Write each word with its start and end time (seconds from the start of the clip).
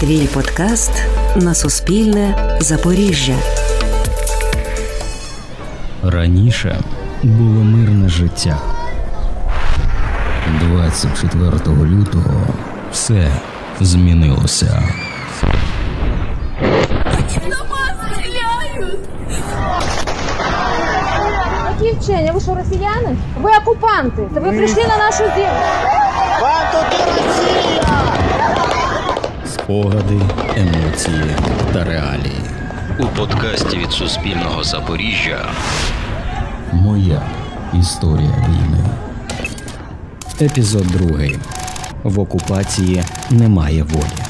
Твій 0.00 0.26
подкаст 0.26 0.90
на 1.36 1.54
Суспільне 1.54 2.56
Запоріжжя. 2.60 3.34
Раніше 6.02 6.80
було 7.22 7.64
мирне 7.64 8.08
життя. 8.08 8.58
24 10.60 11.50
лютого 11.66 12.46
все 12.92 13.28
змінилося. 13.80 14.82
Вчення? 22.00 22.32
Ви 22.32 22.40
що, 22.40 22.54
росіяни? 22.54 23.16
Ви 23.40 23.50
окупанти. 23.62 24.22
Та 24.34 24.40
ви 24.40 24.48
прийшли 24.52 24.82
на 24.82 24.96
нашу 24.96 25.24
землю. 25.24 25.86
Спогади, 29.66 30.20
емоції 30.56 31.24
та 31.72 31.84
реалії. 31.84 32.40
У 33.00 33.18
подкасті 33.18 33.76
від 33.76 33.90
Суспільного 33.90 34.64
Запоріжжя 34.64 35.50
Моя 36.72 37.22
історія 37.80 38.46
війни. 38.48 38.84
Епізод 40.40 40.86
другий. 40.86 41.36
В 42.02 42.20
окупації 42.20 43.02
немає 43.30 43.82
волі. 43.82 44.22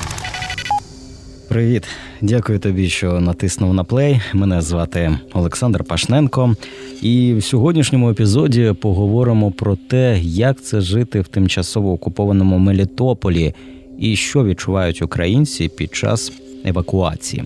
Привіт, 1.48 1.88
дякую 2.20 2.58
тобі, 2.58 2.88
що 2.88 3.20
натиснув 3.20 3.74
на 3.74 3.84
плей. 3.84 4.20
Мене 4.34 4.60
звати 4.60 5.18
Олександр 5.32 5.84
Пашненко. 5.84 6.54
І 7.02 7.34
в 7.34 7.44
сьогоднішньому 7.44 8.10
епізоді 8.10 8.74
поговоримо 8.80 9.50
про 9.50 9.76
те, 9.76 10.18
як 10.22 10.62
це 10.62 10.80
жити 10.80 11.20
в 11.20 11.28
тимчасово 11.28 11.92
окупованому 11.92 12.58
Мелітополі 12.58 13.54
і 13.98 14.16
що 14.16 14.44
відчувають 14.44 15.02
українці 15.02 15.68
під 15.68 15.94
час 15.94 16.32
евакуації. 16.64 17.44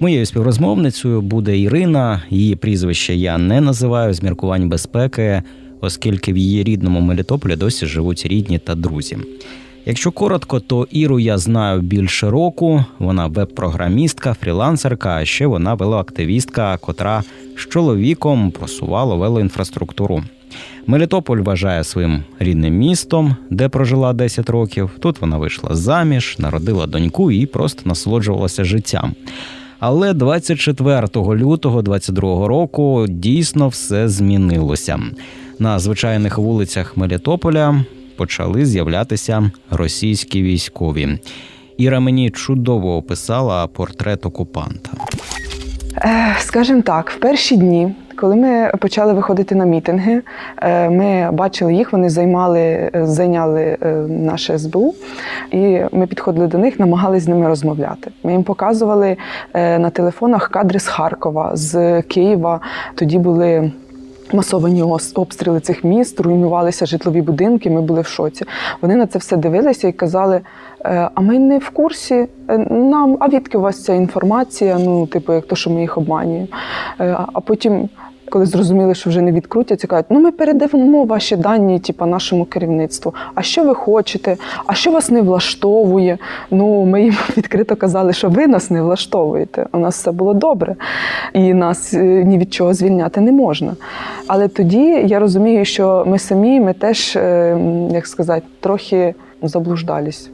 Моєю 0.00 0.26
співрозмовницею 0.26 1.20
буде 1.20 1.58
Ірина. 1.58 2.22
Її 2.30 2.56
прізвище 2.56 3.14
я 3.14 3.38
не 3.38 3.60
називаю 3.60 4.14
з 4.14 4.22
міркувань 4.22 4.68
безпеки, 4.68 5.42
оскільки 5.80 6.32
в 6.32 6.36
її 6.36 6.64
рідному 6.64 7.00
Мелітополі 7.00 7.56
досі 7.56 7.86
живуть 7.86 8.26
рідні 8.26 8.58
та 8.58 8.74
друзі. 8.74 9.18
Якщо 9.88 10.12
коротко, 10.12 10.60
то 10.60 10.88
Іру 10.90 11.20
я 11.20 11.38
знаю 11.38 11.80
більше 11.80 12.30
року. 12.30 12.84
Вона 12.98 13.26
веб-програмістка, 13.26 14.34
фрілансерка, 14.40 15.16
а 15.16 15.24
ще 15.24 15.46
вона 15.46 15.74
велоактивістка, 15.74 16.76
котра 16.76 17.22
з 17.56 17.68
чоловіком 17.68 18.50
просувала 18.50 19.14
велоінфраструктуру. 19.14 20.22
Мелітополь 20.86 21.38
вважає 21.38 21.84
своїм 21.84 22.24
рідним 22.38 22.74
містом, 22.74 23.36
де 23.50 23.68
прожила 23.68 24.12
10 24.12 24.50
років. 24.50 24.90
Тут 25.00 25.20
вона 25.20 25.38
вийшла 25.38 25.74
заміж, 25.74 26.36
народила 26.38 26.86
доньку 26.86 27.30
і 27.30 27.46
просто 27.46 27.82
насолоджувалася 27.84 28.64
життям. 28.64 29.14
Але 29.78 30.12
24 30.12 31.08
лютого 31.16 31.82
22 31.82 32.48
року 32.48 33.06
дійсно 33.08 33.68
все 33.68 34.08
змінилося. 34.08 34.98
На 35.58 35.78
звичайних 35.78 36.38
вулицях 36.38 36.96
Мелітополя 36.96 37.84
почали 38.16 38.66
з'являтися 38.66 39.50
російські 39.70 40.42
військові. 40.42 41.18
Іра 41.78 42.00
мені 42.00 42.30
чудово 42.30 42.96
описала 42.96 43.66
портрет 43.66 44.26
окупанта. 44.26 44.90
Е, 45.96 46.36
Скажімо 46.40 46.82
так, 46.82 47.10
в 47.10 47.20
перші 47.20 47.56
дні, 47.56 47.94
коли 48.16 48.36
ми 48.36 48.70
почали 48.78 49.12
виходити 49.12 49.54
на 49.54 49.64
мітинги, 49.64 50.22
е, 50.62 50.90
ми 50.90 51.30
бачили 51.32 51.74
їх, 51.74 51.92
вони 51.92 52.10
займали, 52.10 52.60
е, 52.60 52.90
зайняли 53.06 53.76
е, 53.82 53.92
наше 54.08 54.58
СБУ, 54.58 54.94
і 55.50 55.80
ми 55.92 56.06
підходили 56.06 56.46
до 56.46 56.58
них, 56.58 56.80
намагалися 56.80 57.24
з 57.24 57.28
ними 57.28 57.48
розмовляти. 57.48 58.10
Ми 58.22 58.32
їм 58.32 58.42
показували 58.42 59.16
на 59.54 59.90
телефонах 59.90 60.48
кадри 60.48 60.78
з 60.78 60.86
Харкова, 60.86 61.50
з 61.54 62.02
Києва. 62.02 62.60
Тоді 62.94 63.18
були. 63.18 63.72
Масовані 64.32 64.82
обстріли 65.14 65.60
цих 65.60 65.84
міст, 65.84 66.20
руйнувалися 66.20 66.86
житлові 66.86 67.22
будинки. 67.22 67.70
Ми 67.70 67.80
були 67.80 68.00
в 68.00 68.06
шоці. 68.06 68.44
Вони 68.82 68.96
на 68.96 69.06
це 69.06 69.18
все 69.18 69.36
дивилися 69.36 69.88
і 69.88 69.92
казали: 69.92 70.40
«Е, 70.84 71.10
а 71.14 71.20
ми 71.20 71.38
не 71.38 71.58
в 71.58 71.70
курсі. 71.70 72.28
Нам, 72.70 73.16
а 73.20 73.28
відки 73.28 73.58
у 73.58 73.60
вас 73.60 73.84
ця 73.84 73.94
інформація? 73.94 74.78
Ну, 74.78 75.06
типу, 75.06 75.32
як 75.32 75.46
то, 75.46 75.56
що 75.56 75.70
ми 75.70 75.80
їх 75.80 75.98
обманюємо. 75.98 76.46
А 77.32 77.40
потім, 77.40 77.88
коли 78.30 78.46
зрозуміли, 78.46 78.94
що 78.94 79.10
вже 79.10 79.20
не 79.22 79.32
відкрутяться, 79.32 79.86
кажуть, 79.86 80.06
ну 80.10 80.20
ми 80.20 80.32
передамо 80.32 81.04
ваші 81.04 81.36
дані, 81.36 81.78
типу, 81.78 82.06
нашому 82.06 82.44
керівництву. 82.44 83.14
А 83.34 83.42
що 83.42 83.64
ви 83.64 83.74
хочете? 83.74 84.36
А 84.66 84.74
що 84.74 84.90
вас 84.90 85.10
не 85.10 85.22
влаштовує? 85.22 86.18
Ну, 86.50 86.84
ми 86.84 87.02
їм 87.02 87.14
відкрито 87.36 87.76
казали, 87.76 88.12
що 88.12 88.28
ви 88.28 88.46
нас 88.46 88.70
не 88.70 88.82
влаштовуєте. 88.82 89.66
У 89.72 89.78
нас 89.78 89.98
все 89.98 90.12
було 90.12 90.34
добре, 90.34 90.76
і 91.32 91.54
нас 91.54 91.94
е, 91.94 92.24
ні 92.24 92.38
від 92.38 92.54
чого 92.54 92.74
звільняти 92.74 93.20
не 93.20 93.32
можна. 93.32 93.76
Але 94.26 94.48
тоді 94.48 94.84
я 95.06 95.18
розумію, 95.18 95.64
що 95.64 96.04
ми 96.06 96.18
самі, 96.18 96.60
ми 96.60 96.72
теж, 96.72 97.16
е, 97.16 97.58
як 97.92 98.06
сказати, 98.06 98.46
трохи 98.60 99.14
заблуждались. 99.42 100.30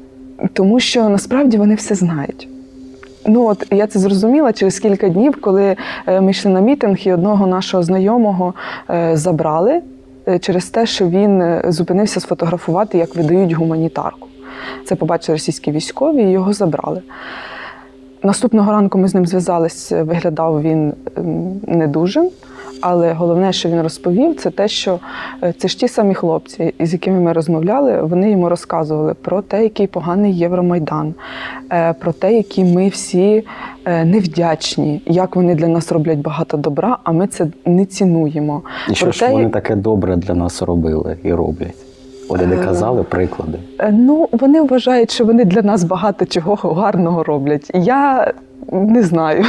Тому 0.52 0.80
що 0.80 1.08
насправді 1.08 1.56
вони 1.56 1.74
все 1.74 1.94
знають. 1.94 2.48
Ну 3.26 3.46
от 3.46 3.66
я 3.70 3.86
це 3.86 3.98
зрозуміла 3.98 4.52
через 4.52 4.78
кілька 4.78 5.08
днів, 5.08 5.40
коли 5.40 5.76
е, 6.06 6.20
ми 6.20 6.30
йшли 6.30 6.50
на 6.50 6.60
мітинг, 6.60 6.98
і 7.04 7.12
одного 7.12 7.46
нашого 7.46 7.82
знайомого 7.82 8.54
е, 8.90 9.16
забрали 9.16 9.80
е, 10.28 10.38
через 10.38 10.66
те, 10.66 10.86
що 10.86 11.08
він 11.08 11.60
зупинився 11.64 12.20
сфотографувати, 12.20 12.98
як 12.98 13.16
видають 13.16 13.52
гуманітарку. 13.52 14.28
Це 14.84 14.94
побачили 14.94 15.36
російські 15.36 15.72
військові 15.72 16.22
і 16.22 16.30
його 16.30 16.52
забрали. 16.52 17.02
Наступного 18.22 18.72
ранку 18.72 18.98
ми 18.98 19.08
з 19.08 19.14
ним 19.14 19.26
зв'язались, 19.26 19.92
виглядав 19.92 20.62
він 20.62 20.92
не 21.66 21.86
дуже. 21.86 22.24
Але 22.82 23.12
головне, 23.12 23.52
що 23.52 23.68
він 23.68 23.82
розповів, 23.82 24.36
це 24.36 24.50
те, 24.50 24.68
що 24.68 24.98
е, 25.42 25.54
це 25.58 25.68
ж 25.68 25.78
ті 25.78 25.88
самі 25.88 26.14
хлопці, 26.14 26.74
із 26.78 26.92
якими 26.92 27.20
ми 27.20 27.32
розмовляли, 27.32 28.02
вони 28.02 28.30
йому 28.30 28.48
розказували 28.48 29.14
про 29.14 29.42
те, 29.42 29.62
який 29.62 29.86
поганий 29.86 30.38
Євромайдан, 30.38 31.14
е, 31.72 31.92
про 31.92 32.12
те, 32.12 32.34
які 32.34 32.64
ми 32.64 32.88
всі 32.88 33.44
е, 33.84 34.04
невдячні, 34.04 35.02
як 35.06 35.36
вони 35.36 35.54
для 35.54 35.68
нас 35.68 35.92
роблять 35.92 36.18
багато 36.18 36.56
добра, 36.56 36.98
а 37.04 37.12
ми 37.12 37.26
це 37.26 37.46
не 37.66 37.84
цінуємо. 37.84 38.62
І 38.90 38.94
що 38.94 39.06
Про 39.06 39.12
ж 39.12 39.20
те, 39.20 39.32
вони 39.32 39.48
таке 39.48 39.76
добре 39.76 40.16
для 40.16 40.34
нас 40.34 40.62
робили 40.62 41.16
і 41.22 41.32
роблять? 41.32 41.74
Вони 42.28 42.46
не 42.46 42.56
казали 42.56 43.02
приклади. 43.02 43.58
Ну, 43.92 44.28
вони 44.32 44.62
вважають, 44.62 45.10
що 45.10 45.24
вони 45.24 45.44
для 45.44 45.62
нас 45.62 45.84
багато 45.84 46.24
чого 46.26 46.54
гарного 46.54 47.22
роблять. 47.22 47.70
Я 47.74 48.32
не 48.72 49.02
знаю, 49.02 49.44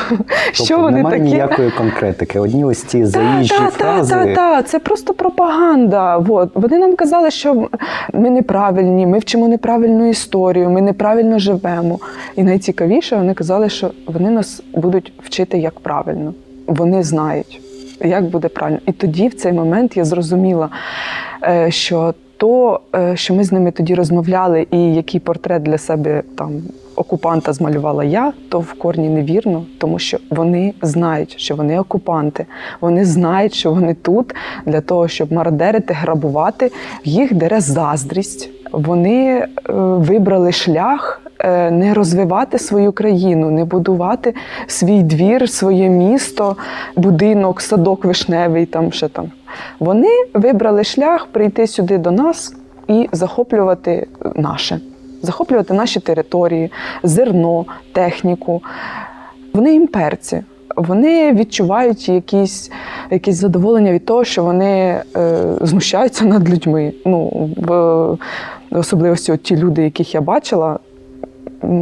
що 0.52 0.66
Тобто 0.68 0.84
вони 0.84 0.98
немає 0.98 1.20
такі. 1.20 1.32
ніякої 1.32 1.72
конкретики. 1.72 2.40
Одні 2.40 2.66
ось 2.66 2.84
ці 2.84 3.06
заїжджі 3.06 3.50
Так, 3.58 3.72
так, 3.72 3.74
фрази. 3.74 4.16
так, 4.16 4.36
так, 4.36 4.68
це 4.68 4.80
просто 4.80 5.14
пропаганда. 5.14 6.18
Вот. 6.18 6.50
Вони 6.54 6.78
нам 6.78 6.96
казали, 6.96 7.32
що 7.32 7.68
ми 8.14 8.30
неправильні, 8.30 9.08
ми 9.08 9.20
вчимо 9.20 9.48
неправильну 9.48 10.10
історію, 10.10 10.70
ми 10.70 10.82
неправильно 10.82 11.40
живемо. 11.40 12.00
І 12.36 12.44
найцікавіше, 12.44 13.16
вони 13.16 13.34
казали, 13.34 13.70
що 13.70 13.92
вони 14.08 14.30
нас 14.30 14.64
будуть 14.74 15.14
вчити 15.24 15.58
як 15.58 15.80
правильно. 15.80 16.34
Вони 16.68 17.04
знають, 17.04 17.62
як 18.02 18.24
буде 18.24 18.48
правильно. 18.48 18.80
І 18.86 18.92
тоді, 18.92 19.28
в 19.28 19.34
цей 19.34 19.54
момент, 19.54 19.98
я 19.98 20.06
зрозуміла, 20.06 20.70
е, 21.44 21.72
що 21.72 22.14
то, 22.38 22.80
е, 22.96 23.16
що 23.16 23.34
ми 23.34 23.44
з 23.44 23.52
ними 23.52 23.72
тоді 23.72 23.96
розмовляли, 23.96 24.68
і 24.72 24.94
який 24.96 25.20
портрет 25.20 25.64
для 25.64 25.78
себе 25.78 26.24
там 26.38 26.52
окупанта 26.96 27.54
змалювала 27.54 28.04
я, 28.04 28.34
то 28.50 28.60
в 28.60 28.74
корні 28.74 29.10
невірно, 29.10 29.66
тому 29.78 30.00
що 30.00 30.18
вони 30.30 30.74
знають, 30.82 31.40
що 31.40 31.56
вони 31.56 31.80
окупанти. 31.80 32.46
Вони 32.82 33.06
знають, 33.06 33.54
що 33.54 33.74
вони 33.74 33.94
тут 33.94 34.36
для 34.66 34.82
того, 34.82 35.08
щоб 35.08 35.34
мародерити, 35.34 35.94
грабувати. 35.94 36.72
Їх 37.04 37.34
дере 37.34 37.60
заздрість. 37.60 38.50
Вони 38.72 39.26
е, 39.36 39.48
вибрали 39.78 40.52
шлях. 40.52 41.22
е, 41.40 41.72
Не 41.72 41.94
розвивати 41.94 42.60
свою 42.60 42.92
країну, 42.92 43.52
не 43.52 43.66
будувати 43.66 44.34
свій 44.68 45.02
двір, 45.04 45.50
своє 45.50 45.90
місто, 45.90 46.56
будинок, 46.96 47.62
садок 47.62 48.06
вишневий, 48.06 48.66
там 48.66 48.92
ще 48.92 49.08
там. 49.08 49.32
Вони 49.80 50.10
вибрали 50.34 50.84
шлях 50.84 51.26
прийти 51.32 51.68
сюди 51.68 51.98
до 51.98 52.12
нас 52.12 52.56
і 52.88 53.10
захоплювати 53.12 54.08
наше, 54.36 54.80
захоплювати 55.24 55.74
наші 55.74 56.00
території, 56.00 56.72
зерно, 57.04 57.66
техніку. 57.94 58.62
Вони 59.54 59.76
імперці. 59.76 60.44
Вони 60.76 61.34
відчувають 61.34 62.10
якісь, 62.10 62.72
якісь 63.12 63.36
задоволення 63.36 63.92
від 63.92 64.06
того, 64.06 64.24
що 64.24 64.44
вони 64.44 65.04
е, 65.16 65.44
знущаються 65.62 66.26
над 66.26 66.50
людьми. 66.50 66.94
Ну, 67.06 67.50
в 67.58 68.18
особливості 68.72 69.32
от 69.32 69.44
ті 69.44 69.58
люди, 69.58 69.84
яких 69.84 70.16
я 70.16 70.22
бачила, 70.22 70.80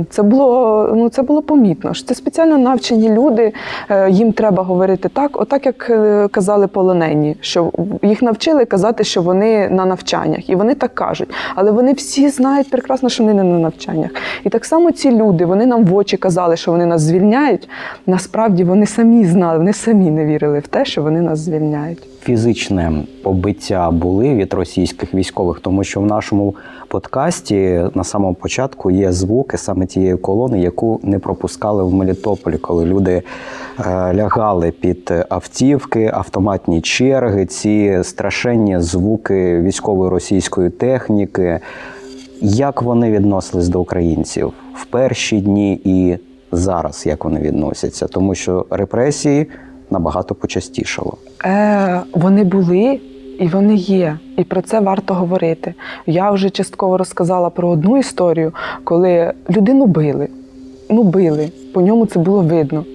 це 0.09 0.23
було, 0.23 0.89
ну, 0.95 1.09
це 1.09 1.21
було 1.21 1.41
помітно. 1.41 1.93
що 1.93 2.05
Це 2.05 2.15
спеціально 2.15 2.57
навчені 2.57 3.09
люди, 3.09 3.53
е, 3.89 4.09
їм 4.09 4.33
треба 4.33 4.63
говорити 4.63 5.09
так, 5.09 5.41
отак, 5.41 5.65
як 5.65 5.89
е, 5.89 6.27
казали 6.27 6.67
полонені, 6.67 7.35
що 7.41 7.71
їх 8.03 8.21
навчили 8.21 8.65
казати, 8.65 9.03
що 9.03 9.21
вони 9.21 9.69
на 9.69 9.85
навчаннях, 9.85 10.49
і 10.49 10.55
вони 10.55 10.75
так 10.75 10.95
кажуть. 10.95 11.29
Але 11.55 11.71
вони 11.71 11.93
всі 11.93 12.29
знають 12.29 12.69
прекрасно, 12.69 13.09
що 13.09 13.23
вони 13.23 13.33
не 13.33 13.43
на 13.43 13.59
навчаннях. 13.59 14.11
І 14.43 14.49
так 14.49 14.65
само 14.65 14.91
ці 14.91 15.11
люди, 15.11 15.45
вони 15.45 15.65
нам 15.65 15.85
в 15.85 15.95
очі 15.95 16.17
казали, 16.17 16.57
що 16.57 16.71
вони 16.71 16.85
нас 16.85 17.01
звільняють. 17.01 17.69
Насправді 18.07 18.63
вони 18.63 18.85
самі 18.85 19.25
знали, 19.25 19.57
вони 19.57 19.73
самі 19.73 20.11
не 20.11 20.25
вірили 20.25 20.59
в 20.59 20.67
те, 20.67 20.85
що 20.85 21.01
вони 21.01 21.21
нас 21.21 21.39
звільняють. 21.39 21.99
Фізичне 22.23 23.03
побиття 23.23 23.91
були 23.91 24.35
від 24.35 24.53
російських 24.53 25.13
військових, 25.13 25.59
тому 25.59 25.83
що 25.83 26.01
в 26.01 26.05
нашому 26.05 26.55
подкасті 26.87 27.81
на 27.95 28.03
самому 28.03 28.33
початку 28.33 28.91
є 28.91 29.11
звуки 29.11 29.57
саме 29.57 29.85
тієї 29.85 30.17
колони, 30.17 30.59
яку 30.59 30.99
не 31.03 31.19
пропускали 31.19 31.83
в 31.83 31.93
Мелітополі, 31.93 32.57
коли 32.57 32.85
люди 32.85 33.21
е, 33.79 34.13
лягали 34.13 34.71
під 34.71 35.13
автівки, 35.29 36.11
автоматні 36.13 36.81
черги, 36.81 37.45
ці 37.45 37.99
страшенні 38.03 38.79
звуки 38.79 39.61
військової 39.61 40.11
російської 40.11 40.69
техніки. 40.69 41.59
Як 42.41 42.81
вони 42.81 43.11
відносились 43.11 43.67
до 43.67 43.81
українців 43.81 44.53
в 44.75 44.85
перші 44.85 45.41
дні 45.41 45.81
і 45.83 46.17
зараз, 46.51 47.05
як 47.05 47.25
вони 47.25 47.39
відносяться, 47.39 48.07
тому 48.07 48.35
що 48.35 48.65
репресії 48.69 49.47
набагато 49.91 50.35
почастішало. 50.35 51.17
Е, 51.45 52.01
вони 52.13 52.43
були 52.43 52.99
і 53.39 53.47
вони 53.47 53.75
є. 53.75 54.17
І 54.37 54.43
про 54.43 54.61
це 54.61 54.79
варто 54.79 55.13
говорити. 55.13 55.73
Я 56.05 56.31
вже 56.31 56.49
частково 56.49 56.97
розказала 56.97 57.49
про 57.49 57.69
одну 57.69 57.97
історію, 57.97 58.53
коли 58.83 59.33
людину 59.49 59.85
били. 59.85 60.27
Ну, 60.89 61.03
били. 61.03 61.51
По 61.73 61.81
ньому 61.81 62.05
це 62.05 62.19
було 62.19 62.41
видно. 62.41 62.85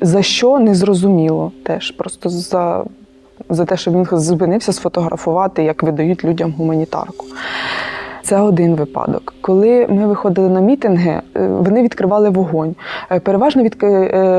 За 0.00 0.22
що 0.22 0.58
не 0.58 0.74
зрозуміло 0.74 1.52
теж. 1.62 1.90
Просто 1.90 2.28
за, 2.28 2.84
за 3.48 3.64
те, 3.64 3.76
що 3.76 3.90
він 3.90 4.06
зупинився 4.12 4.72
сфотографувати, 4.72 5.62
як 5.64 5.82
видають 5.82 6.24
людям 6.24 6.54
гуманітарку. 6.58 7.26
Це 8.26 8.40
один 8.40 8.74
випадок. 8.74 9.34
Коли 9.40 9.86
ми 9.88 10.06
виходили 10.06 10.48
на 10.48 10.60
мітинги, 10.60 11.20
е, 11.36 11.46
вони 11.46 11.82
відкривали 11.82 12.30
вогонь. 12.30 12.74
Е, 13.10 13.20
Переважно 13.20 13.62
від, 13.62 13.76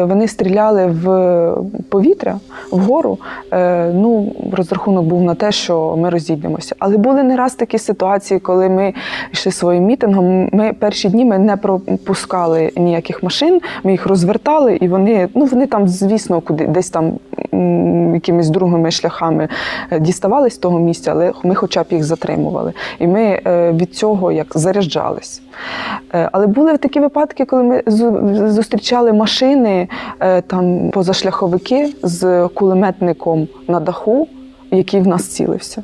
вони 0.10 0.28
стріляли 0.28 0.86
в 0.86 1.56
повітря, 1.90 2.40
вгору. 2.72 3.18
Е, 3.54 3.92
Ну, 3.94 4.36
розрахунок 4.54 5.06
був 5.06 5.22
на 5.22 5.36
те, 5.36 5.52
що 5.52 5.96
ми 5.98 6.10
розійдемося. 6.10 6.76
Але 6.80 6.98
були 6.98 7.24
не 7.24 7.36
раз 7.36 7.56
такі 7.56 7.78
ситуації, 7.78 8.40
коли 8.40 8.70
ми 8.70 8.94
йшли 9.32 9.52
своїм 9.52 9.84
мітингом. 9.84 10.50
Ми 10.52 10.74
перші 10.80 11.10
дні 11.10 11.26
ми 11.26 11.40
не 11.40 11.58
пропускали 11.58 12.72
ніяких 12.78 13.24
машин, 13.24 13.62
ми 13.84 13.92
їх 13.92 14.08
розвертали, 14.08 14.76
і 14.76 14.88
вони, 14.88 15.28
ну 15.36 15.46
вони 15.46 15.68
там, 15.68 15.88
звісно, 15.88 16.42
куди 16.42 16.68
десь 16.68 16.90
там 16.90 17.14
якимись 18.14 18.50
другими 18.50 18.92
шляхами 18.92 19.48
е, 19.92 20.00
діставались 20.00 20.54
з 20.54 20.58
того 20.58 20.80
місця, 20.80 21.12
але 21.12 21.32
ми 21.44 21.56
хоча 21.56 21.84
б 21.84 21.86
їх 21.90 22.04
затримували. 22.04 22.74
І 23.00 23.08
ми 23.08 23.42
е, 23.48 23.72
від 23.78 23.96
цього 23.96 24.32
як 24.32 24.48
заряджались. 24.56 25.42
Е, 26.14 26.30
Але 26.32 26.48
були 26.48 26.78
такі 26.78 27.00
випадки, 27.00 27.46
коли 27.46 27.64
ми 27.64 27.84
зустрічали 28.50 29.14
машини, 29.14 29.88
е, 30.20 30.42
там 30.42 30.90
позашляховики 30.90 31.94
з 32.04 32.48
кулеметником 32.48 33.48
на 33.68 33.80
даху, 33.80 34.28
який 34.72 35.02
в 35.02 35.08
нас 35.08 35.28
цілився. 35.28 35.84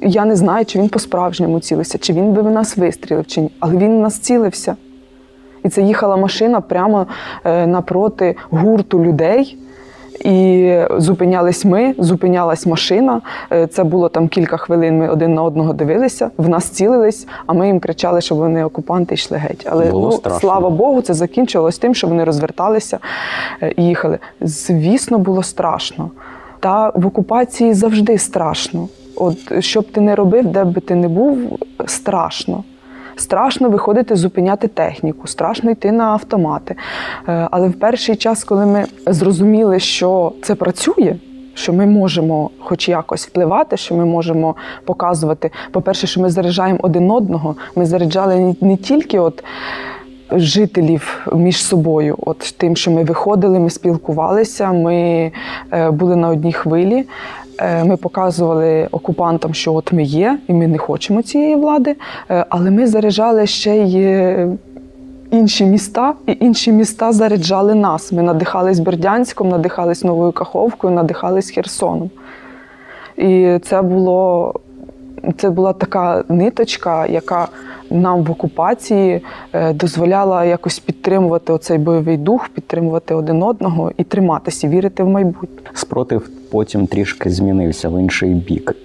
Я 0.00 0.24
не 0.24 0.36
знаю, 0.36 0.64
чи 0.64 0.78
він 0.78 0.88
по-справжньому 0.88 1.60
цілився, 1.60 1.98
чи 1.98 2.12
він 2.12 2.32
би 2.32 2.42
в 2.42 2.50
нас 2.50 2.76
вистрілив, 2.76 3.26
чи 3.26 3.40
ні. 3.40 3.50
Але 3.60 3.76
він 3.76 3.96
в 3.96 4.00
нас 4.00 4.18
цілився. 4.18 4.76
І 5.64 5.68
це 5.68 5.82
їхала 5.82 6.16
машина 6.16 6.60
прямо 6.60 7.06
е, 7.44 7.66
напроти 7.66 8.36
гурту 8.50 9.04
людей. 9.04 9.58
І 10.20 10.78
зупинялись 10.96 11.64
ми, 11.64 11.94
зупинялась 11.98 12.66
машина. 12.66 13.20
Е, 13.52 13.66
Це 13.66 13.84
було 13.84 14.08
там 14.08 14.28
кілька 14.28 14.56
хвилин. 14.56 14.98
Ми 14.98 15.08
один 15.08 15.34
на 15.34 15.42
одного 15.42 15.72
дивилися, 15.72 16.30
в 16.36 16.48
нас 16.48 16.64
цілились, 16.64 17.26
а 17.46 17.52
ми 17.52 17.66
їм 17.66 17.80
кричали, 17.80 18.20
що 18.20 18.34
вони 18.34 18.64
окупанти 18.64 19.14
йшли 19.14 19.36
геть. 19.36 19.66
Але 19.70 19.90
Було 19.90 20.08
ну, 20.08 20.12
страшно. 20.12 20.40
слава 20.40 20.70
Богу, 20.70 21.02
це 21.02 21.14
закінчилось 21.14 21.78
тим, 21.78 21.94
що 21.94 22.06
вони 22.06 22.24
розверталися 22.24 22.98
е, 23.62 23.72
і 23.76 23.84
їхали. 23.84 24.18
Звісно, 24.40 25.18
було 25.18 25.42
страшно. 25.42 26.10
Та 26.60 26.92
в 26.94 27.06
окупації 27.06 27.74
завжди 27.74 28.18
страшно. 28.18 28.88
От 29.16 29.62
що 29.64 29.80
б 29.80 29.92
ти 29.92 30.00
не 30.00 30.14
робив, 30.14 30.46
де 30.46 30.64
б 30.64 30.80
ти 30.80 30.94
не 30.94 31.08
був, 31.08 31.38
страшно. 31.86 32.64
Страшно 33.16 33.68
виходити 33.68 34.16
зупиняти 34.16 34.68
техніку, 34.68 35.26
страшно 35.26 35.70
йти 35.70 35.92
на 35.92 36.04
автомати. 36.04 36.74
Е, 37.28 37.48
Але 37.50 37.68
в 37.68 37.72
перший 37.72 38.16
час, 38.16 38.44
коли 38.44 38.66
ми 38.66 38.84
зрозуміли, 39.06 39.80
що 39.80 40.32
це 40.42 40.54
працює, 40.54 41.16
що 41.54 41.72
ми 41.72 41.86
можемо 41.86 42.50
хоч 42.58 42.88
якось 42.88 43.26
впливати, 43.26 43.76
що 43.76 43.94
ми 43.94 44.04
можемо 44.04 44.54
показувати, 44.84 45.50
по-перше, 45.70 46.06
що 46.06 46.20
ми 46.20 46.30
заряджаємо 46.30 46.78
один 46.82 47.10
одного, 47.10 47.56
ми 47.76 47.86
заряджали 47.86 48.36
не- 48.36 48.56
не 48.68 48.76
тільки 48.76 49.18
от 49.18 49.44
жителів 50.36 51.26
між 51.32 51.64
собою, 51.64 52.16
от 52.18 52.54
тим, 52.58 52.76
що 52.76 52.90
ми 52.90 53.04
виходили, 53.04 53.58
ми 53.58 53.70
спілкувалися, 53.70 54.72
ми 54.72 55.32
е, 55.72 55.90
були 55.90 56.16
на 56.16 56.28
одній 56.28 56.52
хвилі. 56.52 57.04
Е, 57.58 57.84
Ми 57.84 57.96
показували 57.96 58.88
окупантам, 58.90 59.54
що 59.54 59.74
от 59.74 59.92
ми 59.92 60.02
є, 60.02 60.38
і 60.48 60.52
ми 60.52 60.66
не 60.66 60.78
хочемо 60.78 61.22
цієї 61.22 61.56
влади, 61.56 61.96
Е, 62.30 62.44
але 62.48 62.70
ми 62.70 62.86
заряджали 62.86 63.46
ще 63.46 63.76
й 63.76 64.46
інші 65.30 65.64
міста, 65.64 66.14
і 66.26 66.36
інші 66.40 66.72
міста 66.72 67.12
заряджали 67.12 67.74
нас. 67.74 68.12
Ми 68.12 68.22
надихались 68.22 68.78
Бердянськом, 68.78 69.48
надихались 69.48 70.04
Новою 70.04 70.32
Каховкою, 70.32 70.94
надихались 70.94 71.50
Херсоном. 71.50 72.10
І 73.16 73.58
це 73.62 73.82
було 73.82 74.54
це 75.36 75.50
була 75.50 75.72
така 75.72 76.24
ниточка, 76.28 77.06
яка 77.06 77.48
нам 77.90 78.22
в 78.22 78.30
окупації 78.30 79.20
е, 79.52 79.72
дозволяла 79.72 80.44
якось 80.44 80.78
підтримувати 80.78 81.52
оцей 81.52 81.78
бойовий 81.78 82.16
дух, 82.16 82.48
підтримувати 82.48 83.14
один 83.14 83.42
одного 83.42 83.92
і 83.96 84.04
триматися, 84.04 84.68
вірити 84.68 85.02
в 85.02 85.08
майбутнє. 85.08 85.70
Спротив 85.74 86.30
потім 86.50 86.86
трішки 86.86 87.30
змінився 87.30 87.88
в 87.88 88.00
інший 88.00 88.34
бік. 88.34 88.76